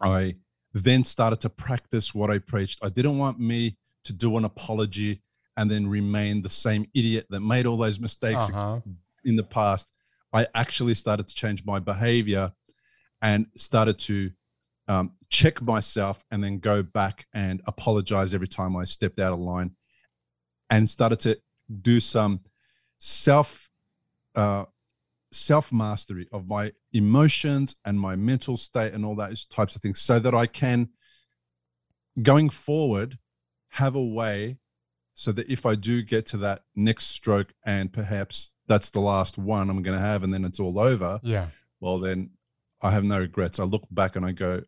[0.00, 0.36] I
[0.72, 2.80] then started to practice what I preached.
[2.84, 5.22] I didn't want me to do an apology
[5.56, 8.80] and then remain the same idiot that made all those mistakes Uh-huh.
[9.24, 9.88] in the past.
[10.34, 12.52] I actually started to change my behavior
[13.22, 14.32] and started to
[14.88, 19.38] um, check myself and then go back and apologize every time I stepped out of
[19.38, 19.70] line
[20.68, 21.38] and started to
[21.80, 22.40] do some
[22.98, 23.70] self
[24.34, 24.64] uh,
[25.30, 30.00] self mastery of my emotions and my mental state and all those types of things
[30.00, 30.88] so that I can
[32.20, 33.18] going forward
[33.70, 34.58] have a way
[35.14, 39.38] so that if I do get to that next stroke and perhaps that's the last
[39.38, 41.48] one I'm going to have and then it's all over, Yeah.
[41.80, 42.30] well, then
[42.82, 43.58] I have no regrets.
[43.60, 44.62] I look back and I go,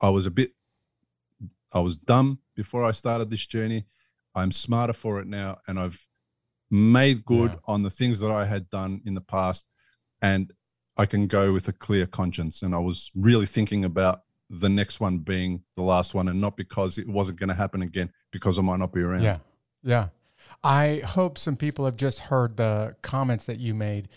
[0.00, 0.52] I was a bit,
[1.72, 3.84] I was dumb before I started this journey.
[4.34, 5.58] I'm smarter for it now.
[5.66, 6.06] And I've
[6.70, 7.58] made good Yeah.
[7.66, 9.68] on the things that I had done in the past.
[10.20, 10.52] And
[10.96, 12.62] I can go with a clear conscience.
[12.62, 16.56] And I was really thinking about the next one being the last one and not
[16.56, 19.22] because it wasn't going to happen again, because I might not be around.
[19.22, 19.38] Yeah.
[19.82, 20.08] Yeah.
[20.62, 24.08] I hope some people have just heard the comments that you made.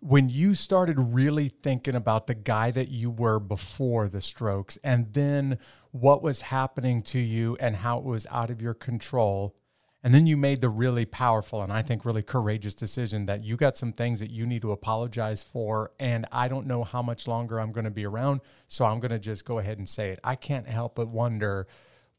[0.00, 5.14] When you started really thinking about the guy that you were before the strokes and
[5.14, 5.58] then
[5.92, 9.56] what was happening to you and how it was out of your control,
[10.02, 13.56] and then you made the really powerful and I think really courageous decision that you
[13.56, 15.92] got some things that you need to apologize for.
[15.98, 18.42] And I don't know how much longer I'm going to be around.
[18.68, 20.18] So I'm going to just go ahead and say it.
[20.22, 21.66] I can't help but wonder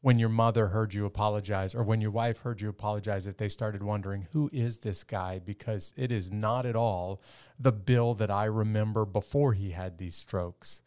[0.06, 3.48] when your mother heard you apologize or when your wife heard you apologize if they
[3.48, 5.40] started wondering who is this guy?
[5.44, 7.20] Because it is not at all
[7.58, 10.80] the bill that i remember before he had these strokes.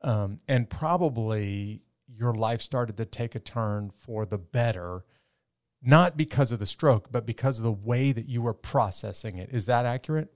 [0.00, 5.04] Um, and probably your life started to take a turn for the better
[5.82, 9.50] not because of the stroke but because of the way that you were processing it.
[9.52, 10.32] Is that accurate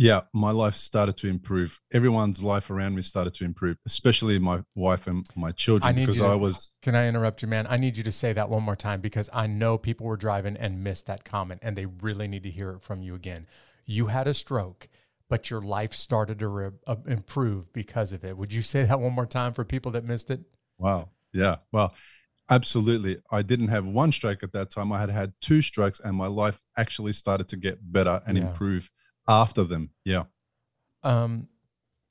[0.00, 1.80] Yeah, my life started to improve.
[1.92, 6.18] Everyone's life around me started to improve, especially my wife and my children, I because
[6.18, 7.66] to- I was Can I interrupt you, man?
[7.68, 10.56] I need you to say that one more time because I know people were driving
[10.56, 13.48] and missed that comment and they really need to hear it from you again.
[13.86, 14.88] You had a stroke,
[15.28, 18.36] but your life started to re- uh, improve because of it.
[18.38, 20.42] Would you say that one more time for people that missed it?
[20.78, 21.08] Wow.
[21.32, 21.56] Yeah.
[21.72, 21.92] Well,
[22.48, 23.18] absolutely.
[23.32, 24.92] I didn't have one stroke at that time.
[24.92, 28.46] I had had two strokes, and my life actually started to get better and Yeah.
[28.46, 28.90] improve
[29.28, 29.90] after them.
[30.04, 30.24] Yeah.
[31.02, 31.48] Um,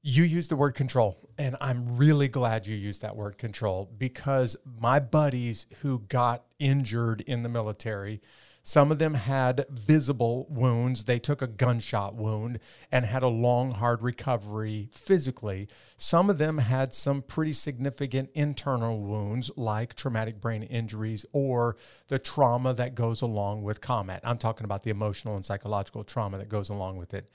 [0.03, 4.55] you used the word control, and I'm really glad you used that word control because
[4.63, 8.21] my buddies who got injured in the military
[8.67, 11.05] Some of them had visible wounds.
[11.05, 12.59] They took a gunshot wound
[12.91, 15.69] and had a long, hard recovery physically.
[15.95, 21.77] Some of them had some pretty significant internal wounds, like traumatic brain injuries or
[22.09, 24.19] the trauma that goes along with combat.
[24.25, 27.29] I'm talking about the emotional and psychological trauma that goes along with it.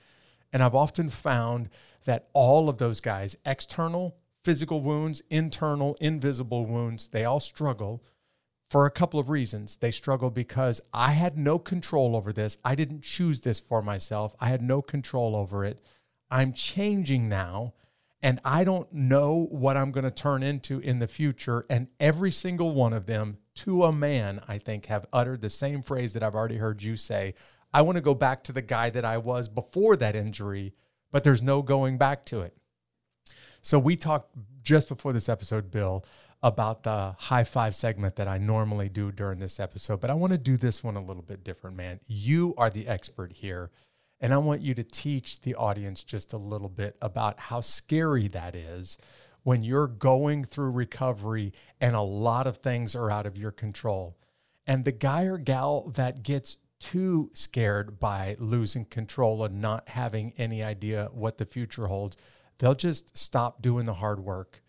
[0.53, 1.71] And I've often found
[2.05, 8.03] that all of those guys, external, physical wounds, internal, invisible wounds, they all struggle
[8.73, 9.77] for a couple of reasons.
[9.77, 12.57] They struggle because I had no control over this.
[12.65, 14.35] I didn't choose this for myself.
[14.41, 15.85] I had no control over it.
[16.31, 17.75] I'm changing now,
[18.23, 21.67] and I don't know what I'm going to turn into in the future.
[21.69, 25.83] And every single one of them, to a man, I think, have uttered the same
[25.83, 27.35] phrase that I've already heard you say.
[27.75, 30.73] I want to go back to the guy that I was before that injury,
[31.11, 32.57] but there's no going back to it.
[33.61, 36.07] So we talked just before this episode, Bill,
[36.42, 40.33] about the high five segment that I normally do during this episode, but I want
[40.33, 42.00] to do this one a little bit different, man.
[42.07, 43.70] You are the expert here,
[44.20, 48.28] and I want you to teach the audience just a little bit about how scary
[48.28, 48.98] that is
[49.44, 54.16] when you're going through recovery and a lot of things are out of your control.
[54.66, 60.33] And the guy or gal that gets too scared by losing control and not having
[60.37, 62.16] any idea what the future holds,
[62.59, 64.62] they'll just stop doing the hard work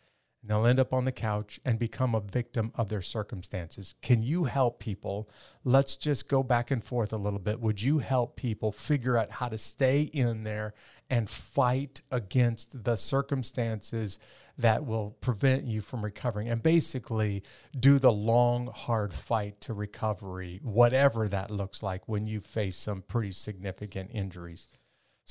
[0.43, 3.95] and they'll end up on the couch and become a victim of their circumstances.
[4.01, 5.29] Can you help people?
[5.63, 7.61] Let's just go back and forth a little bit.
[7.61, 10.73] Would you help people figure out how to stay in there
[11.09, 14.19] and fight against the circumstances
[14.57, 17.41] that will prevent you from recovering and basically
[17.79, 23.01] do the long, hard fight to recovery, whatever that looks like when you face some
[23.01, 24.67] pretty significant injuries?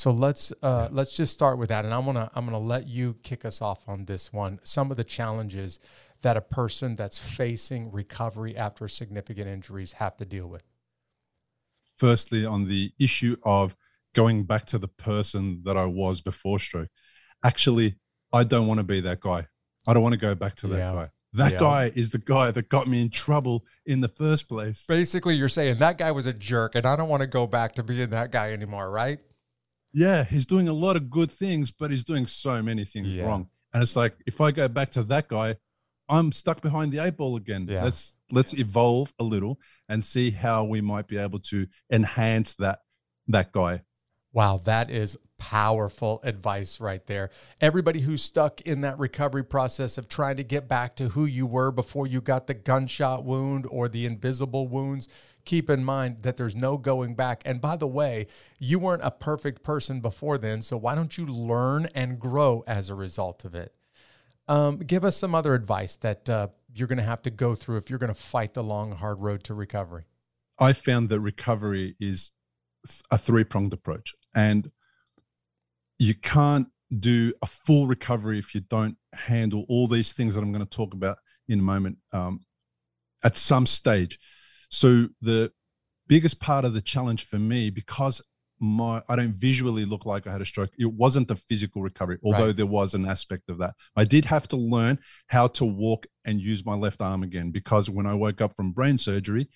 [0.02, 0.88] So let's uh, yeah.
[0.90, 3.88] let's just start with that, and I'm gonna I'm gonna let you kick us off
[3.88, 4.58] on this one.
[4.64, 5.78] Some of the challenges
[6.22, 10.64] that a person that's facing recovery after significant injuries have to deal with.
[11.96, 13.76] Firstly, on the issue of
[14.12, 16.88] going back to the person that I was before stroke,
[17.44, 17.94] actually,
[18.32, 19.46] I don't want to be that guy.
[19.86, 20.92] I don't want to go back to that yeah.
[20.92, 21.10] guy.
[21.34, 21.58] That yeah.
[21.60, 24.84] guy is the guy that got me in trouble in the first place.
[24.88, 27.76] Basically, you're saying that guy was a jerk, and I don't want to go back
[27.76, 29.20] to being that guy anymore, right?
[29.92, 33.24] Yeah, he's doing a lot of good things, but he's doing so many things yeah.
[33.24, 33.48] wrong.
[33.72, 35.56] And it's like if I go back to that guy,
[36.08, 37.66] I'm stuck behind the eight ball again.
[37.68, 37.84] Yeah.
[37.84, 42.80] Let's let's evolve a little and see how we might be able to enhance that
[43.28, 43.82] that guy.
[44.32, 47.30] Wow, that is powerful advice right there.
[47.60, 51.46] Everybody who's stuck in that recovery process of trying to get back to who you
[51.46, 55.08] were before you got the gunshot wound or the invisible wounds,
[55.44, 57.42] keep in mind that there's no going back.
[57.44, 58.26] And by the way,
[58.58, 60.62] you weren't a perfect person before then.
[60.62, 63.74] So why don't you learn and grow as a result of it?
[64.48, 67.76] Um, give us some other advice that uh, you're going to have to go through
[67.76, 70.04] if you're going to fight the long, hard road to recovery.
[70.58, 72.32] I found that recovery is
[73.10, 74.14] a three pronged approach.
[74.34, 74.70] And
[75.98, 80.52] you can't do a full recovery if you don't handle all these things that I'm
[80.52, 82.40] going to talk about in a moment um,
[83.22, 84.18] at some stage.
[84.72, 85.52] So the
[86.08, 88.20] biggest part of the challenge for me, because
[88.58, 90.70] my I don't visually look like I had a stroke.
[90.78, 92.56] It wasn't the physical recovery, although right.
[92.56, 93.74] there was an aspect of that.
[93.96, 97.90] I did have to learn how to walk and use my left arm again because
[97.90, 99.48] when I woke up from brain surgery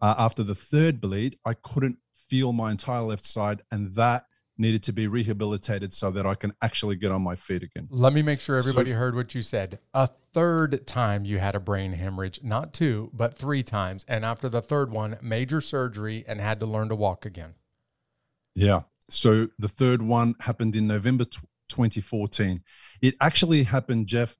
[0.00, 4.24] uh, after the third bleed, I couldn't feel my entire left side, and that
[4.58, 7.88] needed to be rehabilitated so that I can actually get on my feet again.
[7.90, 9.78] Let me make sure everybody so, heard what you said.
[9.92, 14.04] A third time you had a brain hemorrhage, not two, but three times.
[14.08, 17.54] And after the third one, major surgery and had to learn to walk again.
[18.54, 18.82] Yeah.
[19.08, 22.62] So the third one happened in November 2014.
[23.02, 24.36] It actually happened, Jeff,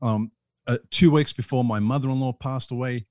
[0.00, 0.30] um,
[0.66, 3.06] uh, two weeks before my mother in law passed away.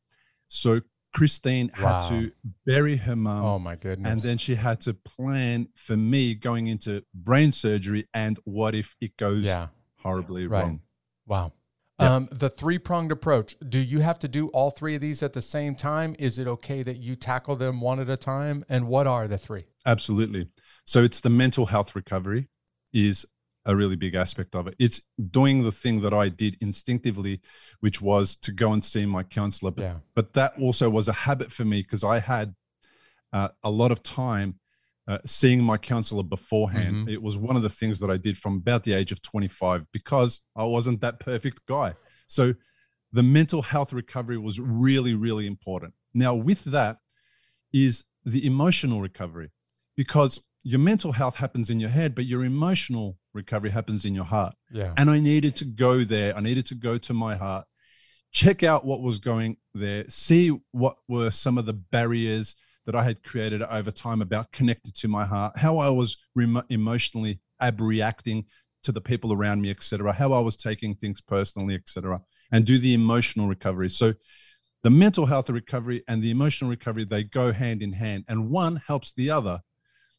[0.47, 0.81] So
[1.17, 1.99] Christine wow.
[1.99, 2.31] had to
[2.63, 3.43] bury her mom.
[3.43, 4.11] Oh my goodness.
[4.11, 8.95] And then she had to plan for me going into brain surgery and what if
[9.01, 9.69] it goes yeah.
[10.01, 10.61] horribly right.
[10.61, 10.81] wrong.
[11.25, 11.53] Wow.
[11.99, 12.13] Yeah.
[12.13, 13.55] Um, the three pronged approach.
[13.67, 16.15] Do you have to do all three of these at the same time?
[16.19, 18.63] Is it okay that you tackle them one at a time?
[18.69, 19.65] And what are the three?
[19.87, 20.49] Absolutely.
[20.85, 22.47] So it's the mental health recovery
[22.93, 23.25] is
[23.67, 24.75] a really big aspect of it.
[24.79, 27.41] It's doing the thing that I did instinctively,
[27.81, 29.71] which was to go and see my counselor.
[29.71, 29.95] But, yeah.
[30.15, 32.55] but that also was a habit for me because I had
[33.33, 34.55] uh, a lot of time
[35.05, 36.95] uh, seeing my counselor beforehand.
[36.95, 37.09] Mm-hmm.
[37.09, 39.85] It was one of the things that I did from about the age of 25
[39.91, 41.93] because I wasn't that perfect guy.
[42.25, 42.55] So
[43.11, 45.93] the mental health recovery was really, really important.
[46.13, 46.97] Now, with that
[47.73, 49.51] is the emotional recovery
[49.95, 54.25] because your mental health happens in your head, but your emotional recovery happens in your
[54.25, 54.53] heart.
[54.71, 54.93] Yeah.
[54.97, 56.35] And I needed to go there.
[56.35, 57.65] I needed to go to my heart,
[58.31, 63.03] check out what was going there, see what were some of the barriers that I
[63.03, 68.45] had created over time about connected to my heart, how I was remo emotionally abreacting
[68.83, 72.21] to the people around me, etc., how I was taking things personally, etc.,
[72.51, 73.89] and do the emotional recovery.
[73.89, 74.13] So
[74.83, 78.81] the mental health recovery and the emotional recovery they go hand in hand and one
[78.87, 79.59] helps the other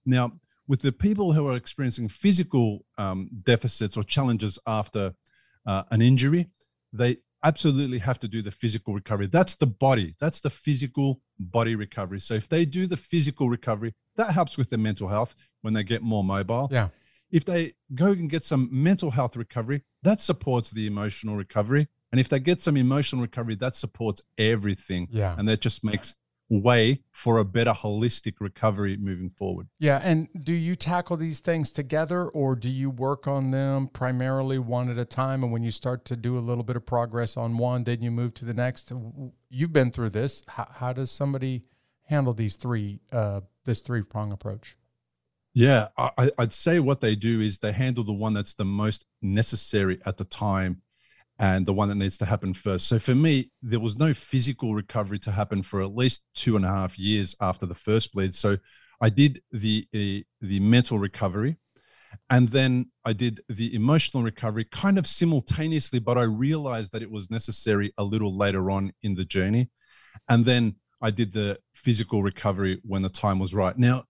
[0.04, 0.32] now
[0.68, 5.14] with the people who are experiencing physical um, deficits or challenges after
[5.66, 6.50] uh, an injury
[6.92, 9.26] they absolutely have to do the physical recovery.
[9.26, 10.14] That's the body.
[10.20, 12.20] That's the physical body recovery.
[12.20, 15.84] So if they do the physical recovery that helps with their mental health when they
[15.84, 16.68] get more mobile.
[16.72, 16.88] Yeah.
[17.30, 21.88] If they go and get some mental health recovery that supports the emotional recovery.
[22.10, 25.08] And if they get some emotional recovery, that supports everything.
[25.10, 25.34] Yeah.
[25.36, 26.14] And that just makes
[26.50, 29.68] way for a better holistic recovery moving forward.
[29.78, 30.00] Yeah.
[30.02, 34.88] And do you tackle these things together or do you work on them primarily one
[34.88, 35.42] at a time?
[35.42, 38.10] And when you start to do a little bit of progress on one, then you
[38.10, 38.92] move to the next?
[39.50, 40.42] You've been through this.
[40.48, 41.64] How, how does somebody
[42.04, 44.76] handle these three, uh, this three prong approach?
[45.54, 49.06] Yeah, I, I'd say what they do is they handle the one that's the most
[49.20, 50.82] necessary at the time
[51.38, 52.88] and the one that needs to happen first.
[52.88, 56.64] So for me, there was no physical recovery to happen for at least two and
[56.64, 58.34] a half years after the first bleed.
[58.34, 58.58] So
[59.00, 61.56] I did the uh, the mental recovery,
[62.28, 66.00] and then I did the emotional recovery kind of simultaneously.
[66.00, 69.70] But I realized that it was necessary a little later on in the journey,
[70.28, 73.78] and then I did the physical recovery when the time was right.
[73.78, 74.04] Now,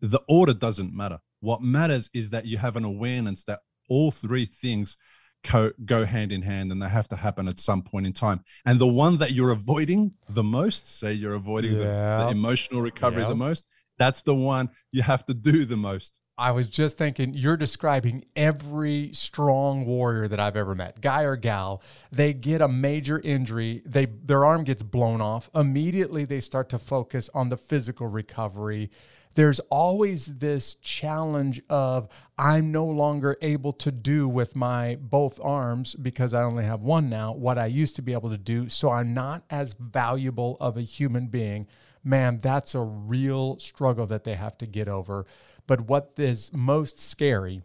[0.00, 1.20] the order doesn't matter.
[1.38, 4.96] What matters is that you have an awareness that all three things
[5.42, 8.44] co- go hand in hand and they have to happen at some point in time.
[8.64, 12.18] And the one that you're avoiding the most, say you're avoiding yeah.
[12.18, 13.28] the, the, emotional recovery yeah.
[13.28, 13.66] the most,
[13.98, 16.18] that's the one you have to do the most.
[16.38, 21.36] I was just thinking, you're describing every strong warrior that I've ever met, guy or
[21.36, 21.82] gal.
[22.10, 25.50] They get a major injury, they their arm gets blown off.
[25.54, 28.90] Immediately, they start to focus on the physical recovery
[29.34, 35.94] there's always this challenge of I'm no longer able to do with my both arms
[35.94, 38.68] because I only have one now what I used to be able to do.
[38.68, 41.66] So I'm not as valuable of a human being.
[42.04, 45.26] Man, that's a real struggle that they have to get over.
[45.66, 47.62] But what is most scary,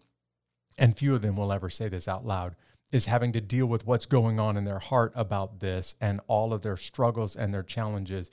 [0.78, 2.56] and few of them will ever say this out loud,
[2.94, 6.54] is having to deal with what's going on in their heart about this and all
[6.54, 8.30] of their struggles and their challenges.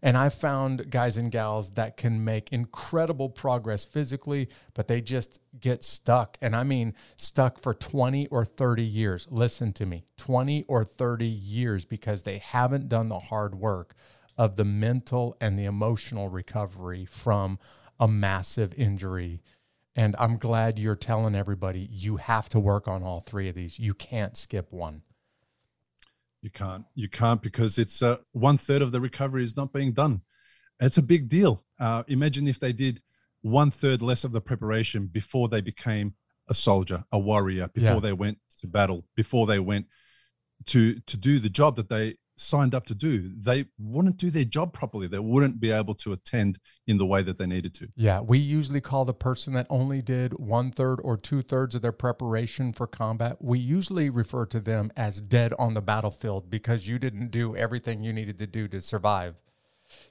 [0.00, 5.40] And I've found guys and gals that can make incredible progress physically, but they just
[5.58, 6.38] get stuck.
[6.40, 9.26] And I mean, stuck for 20 or 30 years.
[9.30, 13.94] Listen to me 20 or 30 years because they haven't done the hard work
[14.36, 17.58] of the mental and the emotional recovery from
[17.98, 19.42] a massive injury.
[19.96, 23.80] And I'm glad you're telling everybody you have to work on all three of these.
[23.80, 25.02] You can't skip one.
[26.42, 26.84] You can't.
[26.94, 30.22] You can't because it's uh, one third of the recovery is not being done.
[30.80, 31.64] It's a big deal.
[31.80, 33.02] Uh, imagine if they did
[33.42, 36.14] one third less of the preparation before they became
[36.48, 38.00] a soldier, a warrior, before yeah.
[38.00, 39.86] they went to battle, before they went
[40.66, 44.44] to to do the job that they signed up to do, they wouldn't do their
[44.44, 45.06] job properly.
[45.06, 47.88] They wouldn't be able to attend in the way that they needed to.
[47.96, 51.82] Yeah, we usually call the person that only did one third or two thirds of
[51.82, 56.88] their preparation for combat, we usually refer to them as dead on the battlefield because
[56.88, 59.36] you didn't do everything you needed to do to survive.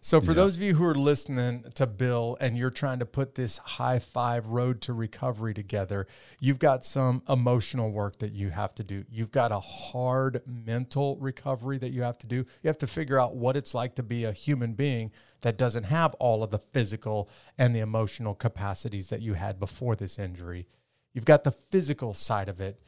[0.01, 0.35] So, for yeah.
[0.35, 3.99] those of you who are listening to Bill and you're trying to put this high
[3.99, 6.07] five road to recovery together,
[6.39, 9.05] you've got some emotional work that you have to do.
[9.09, 12.37] You've got a hard mental recovery that you have to do.
[12.61, 15.11] You have to figure out what it's like to be a human being
[15.41, 19.95] that doesn't have all of the physical and the emotional capacities that you had before
[19.95, 20.67] this injury.
[21.13, 22.79] You've got the physical side of it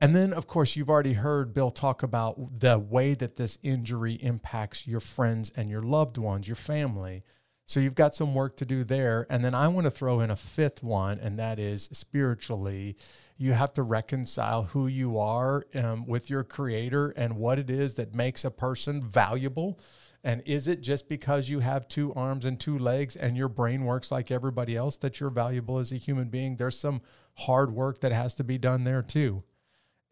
[0.00, 4.14] and then, of course, you've already heard Bill talk about the way that this injury
[4.14, 7.22] impacts your friends and your loved ones, your family.
[7.66, 9.26] So you've got some work to do there.
[9.30, 12.96] And then I want to throw in a fifth one, and that is spiritually.
[13.36, 17.94] You have to reconcile who you are um, with your creator and what it is
[17.94, 19.78] that makes a person valuable.
[20.24, 23.84] And is it just because you have two arms and two legs and your brain
[23.84, 26.56] works like everybody else that you're valuable as a human being?
[26.56, 27.02] There's some
[27.34, 29.44] hard work that has to be done there too.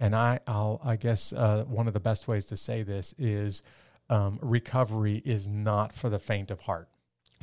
[0.00, 3.62] And I, I'll, I guess uh, one of the best ways to say this is
[4.08, 6.88] um, recovery is not for the faint of heart.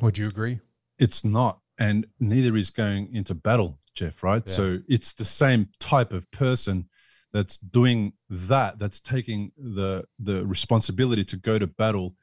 [0.00, 0.60] Would you agree?
[0.98, 1.60] It's not.
[1.78, 4.42] And neither is going into battle, Jeff, right?
[4.46, 4.52] Yeah.
[4.52, 6.88] So it's the same type of person
[7.32, 12.14] that's doing that, that's taking the, the responsibility to go to battle.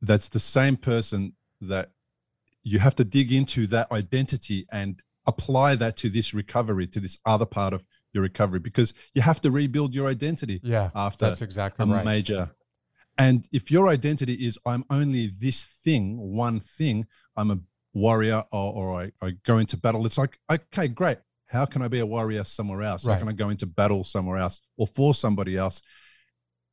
[0.00, 1.90] That's the same person that
[2.62, 7.18] you have to dig into that identity and apply that to this recovery, to this
[7.26, 7.84] other part of
[8.16, 12.04] your recovery because you have to rebuild your identity yeah after that's exactly a right.
[12.04, 12.50] major
[13.18, 17.06] And if your identity is, I'm only this thing, one thing,
[17.36, 17.58] I'm a
[17.94, 21.18] warrior or, or I, I go into battle, it's like, okay, great.
[21.46, 23.06] How can I be a warrior somewhere else?
[23.06, 23.14] Right.
[23.14, 25.80] How can I go into battle somewhere else or for somebody else?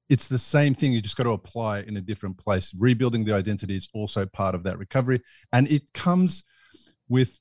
[0.10, 0.92] It's the same thing.
[0.92, 2.74] You just got to apply in a different place.
[2.78, 5.22] Rebuilding the identity is also part of that recovery.
[5.54, 6.44] And it comes
[7.08, 7.40] with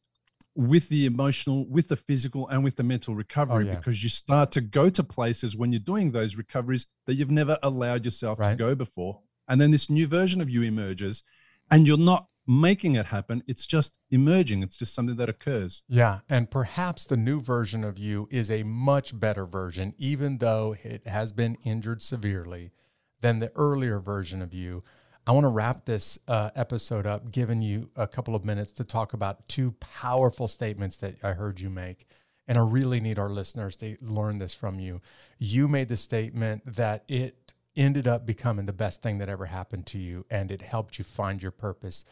[0.55, 3.77] with the emotional, with the physical, and with the mental oh, recovery yeah.
[3.77, 7.59] because you start to go to places when you're doing those recoveries that you've never
[7.63, 9.21] allowed yourself to go before.
[9.49, 11.23] And then this new version of you emerges,
[11.71, 13.43] and you're not making it happen.
[13.47, 15.83] It's just emerging, it's just something that occurs.
[15.89, 16.21] Yeah.
[16.29, 21.07] And perhaps the new version of you is a much better version, even though it
[21.07, 22.73] has been injured severely
[23.21, 24.83] than the earlier version of you.
[25.25, 28.85] I want to wrap this uh, episode up, giving you a couple of minutes to
[28.85, 32.07] talk about two powerful statements that I heard you make.
[32.49, 35.01] And I really need our listeners to learn this from you.
[35.39, 39.87] You made the statement that it ended up becoming the best thing that ever happened
[39.87, 42.05] to you and it helped you find your purpose.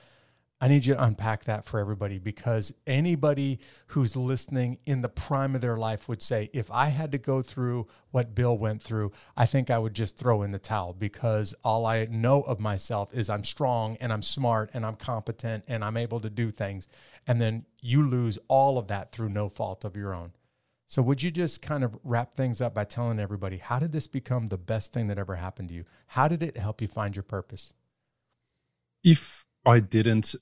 [0.62, 5.54] I need you to unpack that for everybody because anybody who's listening in the prime
[5.54, 9.10] of their life would say, if I had to go through what Bill went through,
[9.38, 13.14] I think I would just throw in the towel because all I know of myself
[13.14, 16.86] is I'm strong and I'm smart and I'm competent and I'm able to do things.
[17.26, 20.32] And then you lose all of that through no fault of your own.
[20.86, 24.08] So, would you just kind of wrap things up by telling everybody how did this
[24.08, 25.84] become the best thing that ever happened to you?
[26.08, 27.72] How did it help you find your purpose?
[29.04, 30.34] If I didn't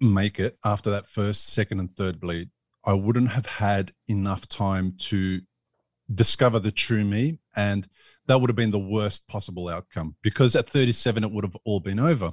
[0.00, 2.50] make it after that first, second, and third bleed,
[2.84, 5.40] I wouldn't have had enough time to
[6.12, 7.38] discover the true me.
[7.54, 7.86] And
[8.26, 11.80] that would have been the worst possible outcome because at 37, it would have all
[11.80, 12.32] been over.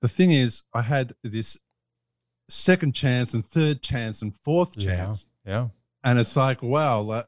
[0.00, 1.56] The thing is, I had this
[2.48, 5.26] second chance and third chance and fourth chance.
[5.46, 5.68] Yeah.
[6.02, 7.26] And it's like, wow, like,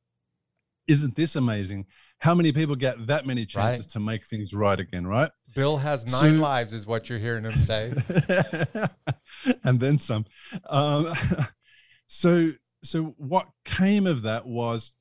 [0.87, 1.87] isn't this amazing?
[2.18, 3.90] How many people get that many chances Right.
[3.90, 5.30] to make things right again, right?
[5.54, 7.92] Bill has So- nine lives, is what you're hearing him say.
[9.64, 10.24] and then some.
[10.68, 11.14] Um,
[12.06, 12.52] so,
[12.82, 14.92] so what came of that was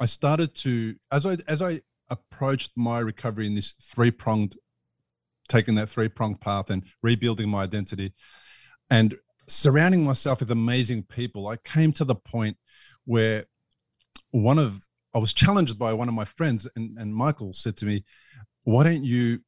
[0.00, 4.56] I started to as I as I approached my recovery in this three pronged,
[5.48, 8.12] taking that three pronged path and rebuilding my identity,
[8.90, 9.16] and
[9.48, 11.46] surrounding myself with amazing people.
[11.48, 12.56] I came to the point
[13.04, 13.46] where
[14.30, 14.82] one of
[15.14, 18.04] I was challenged by one of my friends, and, and Michael said to me,
[18.64, 19.40] "Why don't you?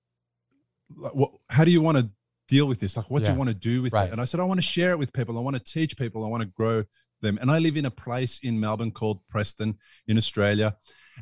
[0.96, 1.32] Like, what?
[1.50, 2.10] How do you want to
[2.48, 2.96] deal with this?
[2.96, 4.08] Like, what do you want to do with Right.
[4.08, 5.38] it?" And I said, "I want to share it with people.
[5.38, 6.24] I want to teach people.
[6.24, 6.84] I want to grow
[7.22, 10.76] them." And I live in a place in Melbourne called Preston, in Australia.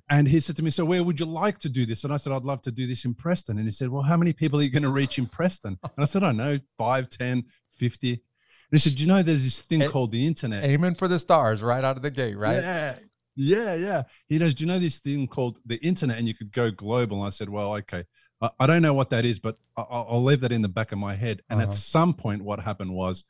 [0.09, 2.17] And he said to me, "So where would you like to do this?" And I
[2.17, 4.59] said, "I'd love to do this in Preston." And he said, "Well, how many people
[4.59, 7.45] are you going to reach in Preston?" And I said, "I know, 5, 10,
[7.77, 8.11] 50.
[8.13, 8.21] And
[8.71, 11.63] he said, you know there's this thing Eh, called the internet?" Aiming for the stars
[11.63, 12.63] right out of the gate, right?
[12.63, 12.99] Yeah.
[13.37, 14.03] Yeah, yeah.
[14.29, 16.19] He goes, Do you know this thing called the internet?
[16.19, 17.19] And you could go global.
[17.19, 18.05] And I said, Well, okay.
[18.41, 20.69] I, I don't know what that is, but I, I'll I'll leave that in the
[20.69, 21.43] back of my head.
[21.49, 21.69] And Uh-huh.
[21.69, 23.25] at some point, what happened was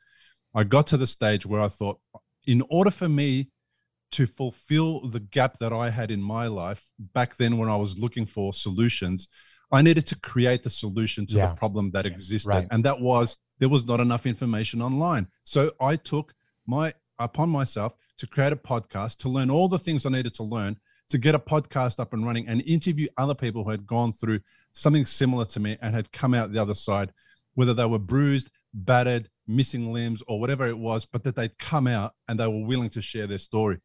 [0.53, 1.99] I got to the stage where I thought,
[2.45, 3.49] in order for me
[4.11, 7.97] to fulfill the gap that I had in my life back then when I was
[7.97, 9.27] looking for solutions,
[9.71, 11.49] I needed to create the solution to Yeah.
[11.49, 12.49] the problem that existed.
[12.49, 12.67] Right.
[12.69, 15.27] And that was there was not enough information online.
[15.43, 16.33] So I took
[16.67, 20.43] my upon myself to create a podcast to learn all the things I needed to
[20.43, 20.77] learn
[21.09, 24.39] to get a podcast up and running and interview other people who had gone through
[24.71, 27.11] something similar to me and had come out the other side,
[27.53, 31.87] whether they were bruised, battered, missing limbs, or whatever it was, but that they'd come
[31.87, 33.79] out and they were willing to share their story.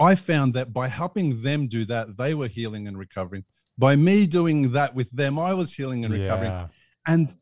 [0.00, 3.44] I found that by helping them do that, they were healing and recovering.
[3.76, 6.50] By me doing that with them, I was healing and recovering.
[6.50, 6.68] Yeah.
[7.06, 7.34] And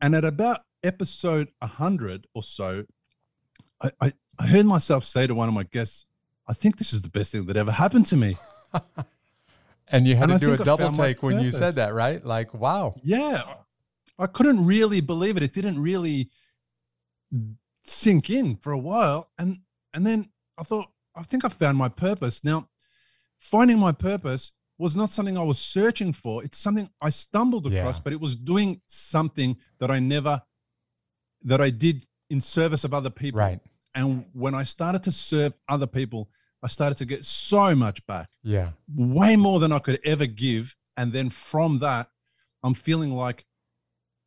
[0.00, 2.84] and at about episode 100 or so,
[3.82, 6.04] I, I, I heard myself say to one of my guests,
[6.46, 8.36] I think this is the best thing that ever happened to me.
[9.88, 12.24] And you had And to I do a double take when you said that, right?
[12.24, 12.94] Like, wow.
[13.04, 13.44] Yeah.
[14.18, 15.44] I couldn't really believe it.
[15.44, 16.28] It didn't really
[17.84, 19.30] sink in for a while.
[19.38, 19.60] And
[19.94, 22.42] and then I thought, I think I found my purpose.
[22.42, 22.68] Now,
[23.38, 26.42] finding my purpose was not something I was searching for.
[26.44, 28.02] It's something I stumbled across, Yeah.
[28.04, 30.42] but it was doing something that I never
[31.44, 33.38] that I did in service of other people.
[33.38, 33.60] Right.
[33.96, 36.28] And when I started to serve other people,
[36.62, 38.72] I started to get so much back Yeah.
[38.94, 40.76] way more than I could ever give.
[40.96, 42.10] And then from that,
[42.62, 43.46] I'm feeling like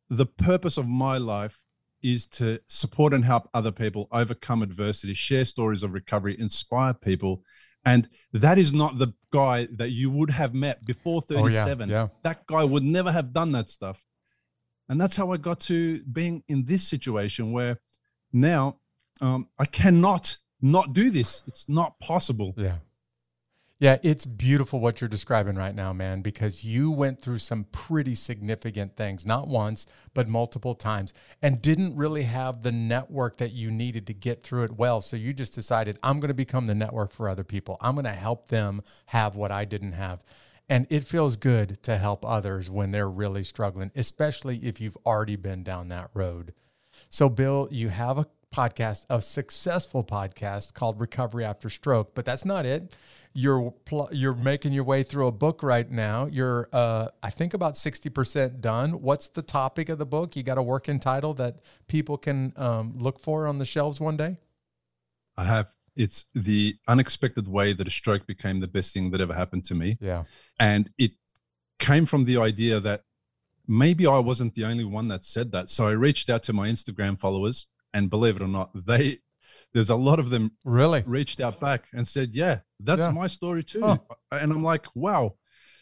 [0.08, 1.62] the purpose of my life
[2.02, 7.42] is to support and help other people overcome adversity, share stories of recovery, inspire people.
[7.84, 11.64] And that is not the guy that you would have met before Oh, yeah.
[11.64, 11.88] 37.
[11.90, 12.08] Yeah.
[12.22, 14.04] That guy would never have done that stuff.
[14.88, 17.78] And that's how I got to being in this situation where
[18.32, 18.78] now
[19.20, 21.42] um, I cannot not do this.
[21.46, 22.54] It's not possible.
[22.56, 22.76] Yeah.
[23.80, 28.14] Yeah, it's beautiful what you're describing right now, man, because you went through some pretty
[28.14, 33.70] significant things, not once, but multiple times, and didn't really have the network that you
[33.70, 35.00] needed to get through it well.
[35.00, 37.78] So you just decided, I'm going to become the network for other people.
[37.80, 40.22] I'm going to help them have what I didn't have.
[40.68, 45.36] And it feels good to help others when they're really struggling, especially if you've already
[45.36, 46.52] been down that road.
[47.08, 52.44] So, Bill, you have a podcast, a successful podcast called Recovery After Stroke, but that's
[52.44, 52.94] not it
[53.32, 56.26] you're pl- you're making your way through a book right now.
[56.26, 59.02] You're uh, I think about sixty percent done.
[59.02, 60.34] What's the topic of the book?
[60.36, 64.16] You got a working title that people can um, look for on the shelves one
[64.16, 64.38] day.
[65.36, 65.68] I have.
[65.96, 69.74] It's the unexpected way that a stroke became the best thing that ever happened to
[69.74, 69.98] me.
[70.00, 70.24] Yeah,
[70.58, 71.12] and it
[71.78, 73.04] came from the idea that
[73.66, 75.70] maybe I wasn't the only one that said that.
[75.70, 79.18] So I reached out to my Instagram followers, and believe it or not, they
[79.72, 83.10] there's a lot of them really reached out back and said, "Yeah, that's Yeah.
[83.12, 83.98] my story too." Oh.
[84.32, 85.36] And I'm like, "Wow."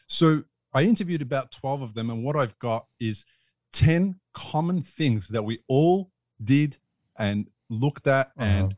[0.06, 0.44] So
[0.74, 3.24] I interviewed about 12 of them and what I've got is
[3.72, 6.10] 10 common things that we all
[6.42, 6.78] did
[7.18, 8.44] and looked at Uh-huh.
[8.44, 8.74] and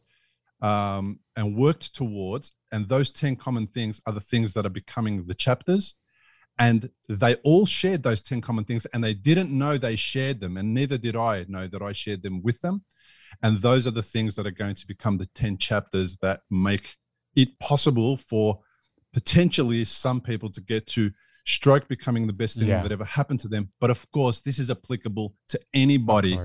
[0.63, 5.27] um and worked towards and those 10 common things are the things that are becoming
[5.27, 5.95] the chapters
[6.61, 10.57] and they all shared those 10 common things and they didn't know they shared them
[10.59, 12.85] and neither did I know that I shared them with them
[13.43, 16.97] and those are the things that are going to become the 10 chapters that make
[17.35, 18.61] it possible for
[19.13, 21.11] potentially some people to get to
[21.47, 22.83] stroke becoming the best thing Yeah.
[22.83, 23.71] that ever happened to them.
[23.81, 26.39] But of course, this is applicable to anybody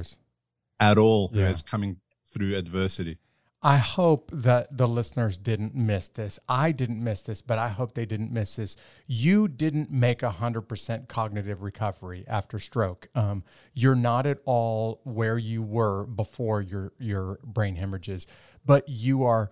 [0.79, 1.49] at all who Yeah.
[1.49, 1.97] is coming
[2.33, 3.17] through adversity.
[3.65, 6.39] I hope that the listeners didn't miss this.
[6.47, 8.75] I didn't miss this, but I hope they didn't miss this.
[9.07, 13.09] You didn't make a 100% cognitive recovery after stroke.
[13.15, 13.43] Um,
[13.73, 18.27] you're not at all where you were before your, your brain hemorrhages,
[18.67, 19.49] but you are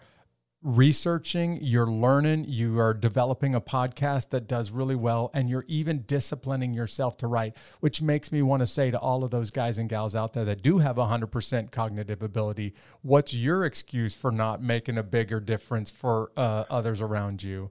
[0.63, 6.03] researching, you're learning, you are developing a podcast that does really well, and you're even
[6.07, 9.77] disciplining yourself to write, which makes me want to say to all of those guys
[9.77, 14.63] and gals out there that do have 100% cognitive ability, what's your excuse for not
[14.63, 17.69] making a bigger difference for uh, others around you?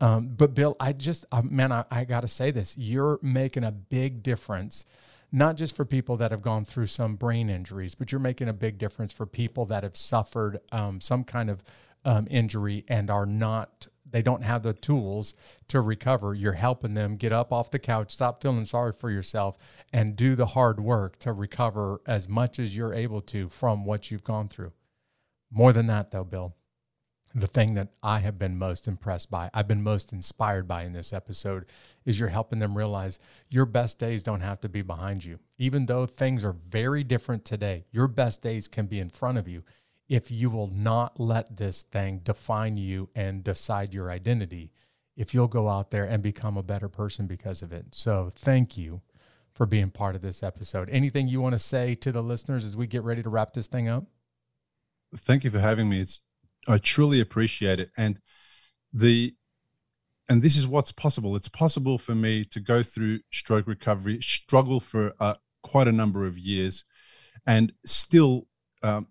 [0.00, 2.76] Um, but Bill, I just, uh, man, I, I got to say this.
[2.78, 4.84] You're making a big difference,
[5.30, 8.52] not just for people that have gone through some brain injuries, but you're making a
[8.54, 11.62] big difference for people that have suffered um, some kind of
[12.04, 15.34] um, injury and are not, they don't have the tools
[15.68, 16.34] to recover.
[16.34, 19.56] You're helping them get up off the couch, stop feeling sorry for yourself,
[19.92, 24.10] and do the hard work to recover as much as you're able to from what
[24.10, 24.72] you've gone through.
[25.50, 26.54] More than that, though, Bill,
[27.34, 30.92] the thing that I have been most impressed by, I've been most inspired by in
[30.92, 31.64] this episode,
[32.04, 35.38] is you're helping them realize your best days don't have to be behind you.
[35.56, 39.48] Even though things are very different today, your best days can be in front of
[39.48, 39.62] you
[40.12, 44.70] if you will not let this thing define you and decide your identity.
[45.16, 47.94] If you'll go out there and become a better person because of it.
[47.94, 49.00] So, thank you
[49.54, 50.90] for being part of this episode.
[50.90, 53.68] Anything you want to say to the listeners as we get ready to wrap this
[53.68, 54.04] thing up?
[55.16, 56.00] Thank you for having me.
[56.00, 56.20] It's
[56.68, 57.90] I truly appreciate it.
[57.96, 58.20] And
[58.92, 59.34] the
[60.28, 61.36] and this is what's possible.
[61.36, 66.26] It's possible for me to go through stroke recovery, struggle for uh, quite a number
[66.26, 66.84] of years,
[67.46, 68.46] and still
[68.82, 69.06] um,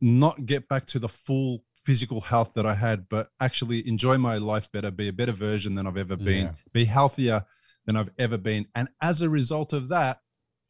[0.00, 4.36] not get back to the full physical health that I had, but actually enjoy my
[4.38, 6.52] life better, be a better version than I've ever been, Yeah.
[6.72, 7.44] be healthier
[7.86, 8.66] than I've ever been.
[8.74, 10.20] And as a result of that,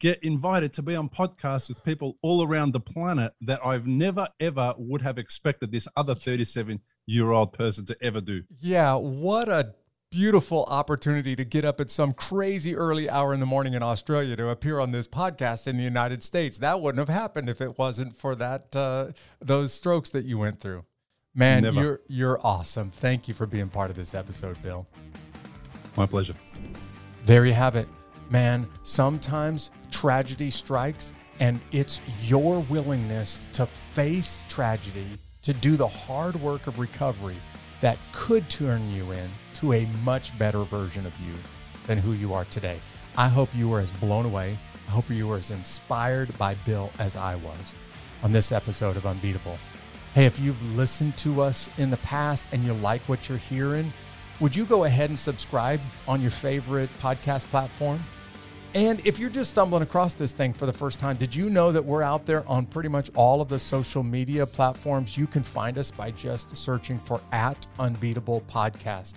[0.01, 4.29] get invited to be on podcasts with people all around the planet that I've never
[4.39, 8.45] ever would have expected this other 37 year old person to ever do.
[8.61, 9.75] Yeah, what a
[10.11, 14.37] beautiful opportunity to get up at some crazy early hour in the morning in Australia
[14.37, 16.59] to appear on this podcast in the United States.
[16.59, 19.09] That wouldn't have happened if it wasn't for that uh,
[19.41, 20.85] those strokes that you went through.
[21.35, 21.81] Man, Never.
[21.81, 22.91] you're you're awesome.
[22.91, 24.87] Thank you for being part of this episode, Bill.
[25.97, 26.35] My pleasure.
[27.27, 27.89] There you have it.
[28.31, 35.07] Man, sometimes tragedy strikes, and it's your willingness to face tragedy,
[35.43, 37.37] to do the hard work of recovery
[37.81, 41.33] that could turn you in to a much better version of you
[41.87, 42.79] than who you are today.
[43.17, 44.57] I hope you were as blown away.
[44.87, 47.75] I hope you were as inspired by Bill as I was
[48.23, 49.59] on this episode of Unbeatable.
[50.15, 53.93] Hey, if you've listened to us in the past and you like what you're hearing,
[54.41, 58.01] would you go ahead and subscribe on your favorite podcast platform?
[58.75, 61.73] And if you're just stumbling across this thing for the first time, did you know
[61.73, 65.17] that we're out there on pretty much all of the social media platforms?
[65.17, 69.15] You can find us by just searching for at Unbeatable Podcast.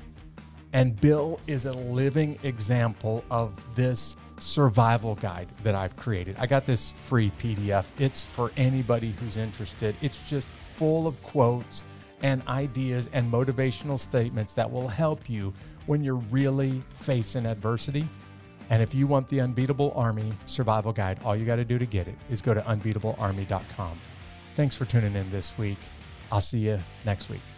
[0.74, 6.36] And Bill is a living example of this survival guide that I've created.
[6.40, 7.86] I got this free PDF.
[8.00, 9.96] It's for anybody who's interested.
[10.02, 11.84] It's just full of quotes
[12.24, 15.54] and ideas and motivational statements that will help you
[15.86, 18.08] when you're really facing adversity.
[18.70, 21.86] And if you want the Unbeatable Army Survival Guide, all you got to do to
[21.86, 24.00] get it is go to unbeatablearmy.com.
[24.56, 25.80] Thanks for tuning in this week.
[26.32, 27.51] I'll see you next week.